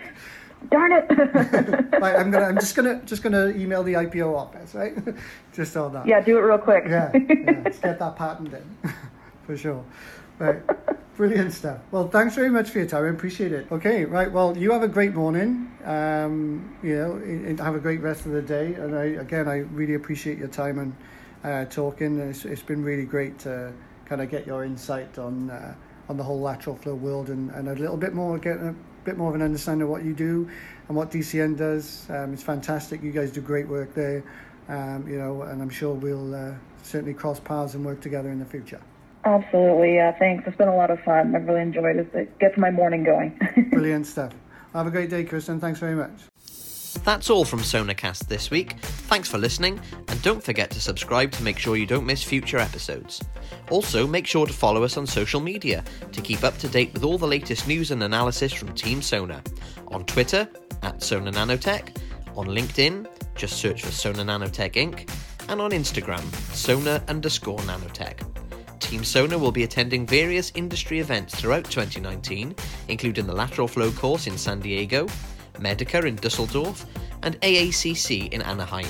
Darn 0.70 0.92
it! 0.92 1.04
right, 2.00 2.16
I'm 2.16 2.30
gonna. 2.30 2.46
I'm 2.46 2.54
just 2.54 2.74
gonna. 2.74 3.02
Just 3.04 3.22
gonna 3.22 3.48
email 3.48 3.82
the 3.82 3.92
IPO 3.92 4.34
office, 4.34 4.74
right? 4.74 4.96
just 5.52 5.76
all 5.76 5.90
that. 5.90 6.06
Yeah, 6.06 6.22
do 6.22 6.38
it 6.38 6.40
real 6.40 6.56
quick. 6.56 6.84
yeah, 6.88 7.10
yeah. 7.12 7.60
Let's 7.62 7.78
get 7.78 7.98
that 7.98 8.16
patent 8.16 8.54
in, 8.54 8.92
for 9.44 9.54
sure. 9.54 9.84
Right, 10.38 10.60
brilliant 11.16 11.52
stuff. 11.52 11.80
Well, 11.90 12.08
thanks 12.08 12.34
very 12.34 12.50
much 12.50 12.70
for 12.70 12.78
your 12.78 12.88
time. 12.88 13.04
I 13.04 13.08
appreciate 13.08 13.52
it. 13.52 13.70
Okay, 13.72 14.04
right. 14.04 14.30
Well, 14.30 14.56
you 14.56 14.70
have 14.72 14.82
a 14.82 14.88
great 14.88 15.14
morning. 15.14 15.72
Um, 15.84 16.76
you 16.82 16.96
know, 16.96 17.64
have 17.64 17.74
a 17.74 17.80
great 17.80 18.00
rest 18.00 18.26
of 18.26 18.32
the 18.32 18.42
day. 18.42 18.74
And 18.74 18.94
I, 18.94 19.04
again, 19.04 19.48
I 19.48 19.58
really 19.58 19.94
appreciate 19.94 20.38
your 20.38 20.48
time 20.48 20.78
and 20.78 20.96
uh, 21.44 21.64
talking. 21.70 22.18
It's, 22.18 22.44
it's 22.44 22.62
been 22.62 22.82
really 22.82 23.04
great 23.04 23.38
to 23.40 23.72
kind 24.04 24.20
of 24.20 24.30
get 24.30 24.46
your 24.46 24.64
insight 24.64 25.18
on 25.18 25.50
uh, 25.50 25.74
on 26.08 26.16
the 26.16 26.22
whole 26.22 26.40
lateral 26.40 26.76
flow 26.76 26.94
world 26.94 27.30
and, 27.30 27.50
and 27.50 27.68
a 27.68 27.74
little 27.74 27.96
bit 27.96 28.14
more 28.14 28.38
get 28.38 28.58
bit 29.04 29.16
more 29.16 29.28
of 29.28 29.34
an 29.36 29.42
understanding 29.42 29.82
of 29.82 29.88
what 29.88 30.04
you 30.04 30.12
do 30.12 30.48
and 30.88 30.96
what 30.96 31.10
DCN 31.10 31.56
does. 31.56 32.06
Um, 32.10 32.32
it's 32.32 32.42
fantastic. 32.42 33.02
You 33.02 33.12
guys 33.12 33.30
do 33.30 33.40
great 33.40 33.68
work 33.68 33.94
there, 33.94 34.24
um, 34.68 35.06
you 35.08 35.16
know, 35.16 35.42
and 35.42 35.62
I'm 35.62 35.70
sure 35.70 35.94
we'll 35.94 36.34
uh, 36.34 36.54
certainly 36.82 37.14
cross 37.14 37.38
paths 37.38 37.74
and 37.74 37.84
work 37.84 38.00
together 38.00 38.30
in 38.30 38.40
the 38.40 38.44
future. 38.44 38.80
Absolutely, 39.26 39.96
yeah. 39.96 40.16
Thanks. 40.16 40.46
It's 40.46 40.56
been 40.56 40.68
a 40.68 40.76
lot 40.76 40.92
of 40.92 41.00
fun. 41.00 41.34
I've 41.34 41.46
really 41.48 41.60
enjoyed 41.60 41.96
it. 41.96 42.08
It 42.14 42.38
gets 42.38 42.56
my 42.56 42.70
morning 42.70 43.02
going. 43.02 43.36
Brilliant 43.70 44.06
stuff. 44.06 44.32
Have 44.72 44.86
a 44.86 44.90
great 44.90 45.10
day, 45.10 45.24
Kristin. 45.24 45.60
Thanks 45.60 45.80
very 45.80 45.96
much. 45.96 46.12
That's 47.04 47.28
all 47.28 47.44
from 47.44 47.58
Sonacast 47.58 48.28
this 48.28 48.50
week. 48.50 48.78
Thanks 48.80 49.28
for 49.28 49.36
listening, 49.36 49.80
and 50.08 50.22
don't 50.22 50.42
forget 50.42 50.70
to 50.70 50.80
subscribe 50.80 51.32
to 51.32 51.42
make 51.42 51.58
sure 51.58 51.76
you 51.76 51.86
don't 51.86 52.06
miss 52.06 52.22
future 52.22 52.58
episodes. 52.58 53.20
Also, 53.68 54.06
make 54.06 54.28
sure 54.28 54.46
to 54.46 54.52
follow 54.52 54.84
us 54.84 54.96
on 54.96 55.06
social 55.06 55.40
media 55.40 55.84
to 56.12 56.20
keep 56.20 56.44
up 56.44 56.56
to 56.58 56.68
date 56.68 56.92
with 56.94 57.02
all 57.02 57.18
the 57.18 57.26
latest 57.26 57.66
news 57.66 57.90
and 57.90 58.04
analysis 58.04 58.52
from 58.52 58.72
Team 58.74 59.02
Sona. 59.02 59.42
On 59.88 60.04
Twitter, 60.04 60.48
at 60.82 61.02
Sona 61.02 61.32
Nanotech, 61.32 61.96
on 62.36 62.46
LinkedIn, 62.46 63.06
just 63.34 63.58
search 63.58 63.82
for 63.82 63.90
Sona 63.90 64.24
Nanotech 64.24 64.74
Inc., 64.74 65.10
and 65.48 65.60
on 65.60 65.72
Instagram, 65.72 66.24
Sona 66.54 67.02
underscore 67.08 67.58
Nanotech. 67.60 68.45
Team 68.80 69.04
Sona 69.04 69.38
will 69.38 69.52
be 69.52 69.64
attending 69.64 70.06
various 70.06 70.52
industry 70.54 71.00
events 71.00 71.34
throughout 71.34 71.64
2019, 71.64 72.54
including 72.88 73.26
the 73.26 73.34
Lateral 73.34 73.68
Flow 73.68 73.90
course 73.90 74.26
in 74.26 74.38
San 74.38 74.60
Diego, 74.60 75.06
Medica 75.58 76.04
in 76.04 76.16
Dusseldorf, 76.16 76.84
and 77.22 77.40
AACC 77.40 78.32
in 78.32 78.42
Anaheim, 78.42 78.86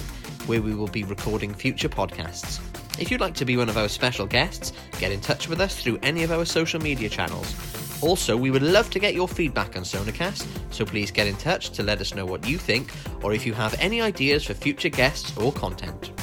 where 0.47 0.63
we 0.63 0.75
will 0.75 0.89
be 0.89 1.05
recording 1.05 1.55
future 1.55 1.89
podcasts. 1.89 2.61
If 2.99 3.11
you'd 3.11 3.21
like 3.21 3.35
to 3.35 3.45
be 3.45 3.57
one 3.57 3.69
of 3.69 3.77
our 3.77 3.89
special 3.89 4.27
guests, 4.27 4.73
get 4.99 5.13
in 5.13 5.21
touch 5.21 5.49
with 5.49 5.61
us 5.61 5.81
through 5.81 5.99
any 6.03 6.23
of 6.23 6.33
our 6.33 6.45
social 6.45 6.81
media 6.81 7.09
channels. 7.09 7.55
Also, 8.03 8.37
we 8.37 8.51
would 8.51 8.63
love 8.63 8.91
to 8.91 8.99
get 8.99 9.15
your 9.15 9.29
feedback 9.29 9.77
on 9.77 9.83
Sonacast, 9.83 10.47
so 10.71 10.85
please 10.85 11.11
get 11.11 11.27
in 11.27 11.37
touch 11.37 11.71
to 11.71 11.83
let 11.83 12.01
us 12.01 12.15
know 12.15 12.27
what 12.27 12.47
you 12.47 12.59
think 12.59 12.93
or 13.23 13.33
if 13.33 13.47
you 13.47 13.55
have 13.55 13.75
any 13.79 14.01
ideas 14.01 14.45
for 14.45 14.55
future 14.55 14.89
guests 14.89 15.37
or 15.37 15.53
content. 15.53 16.16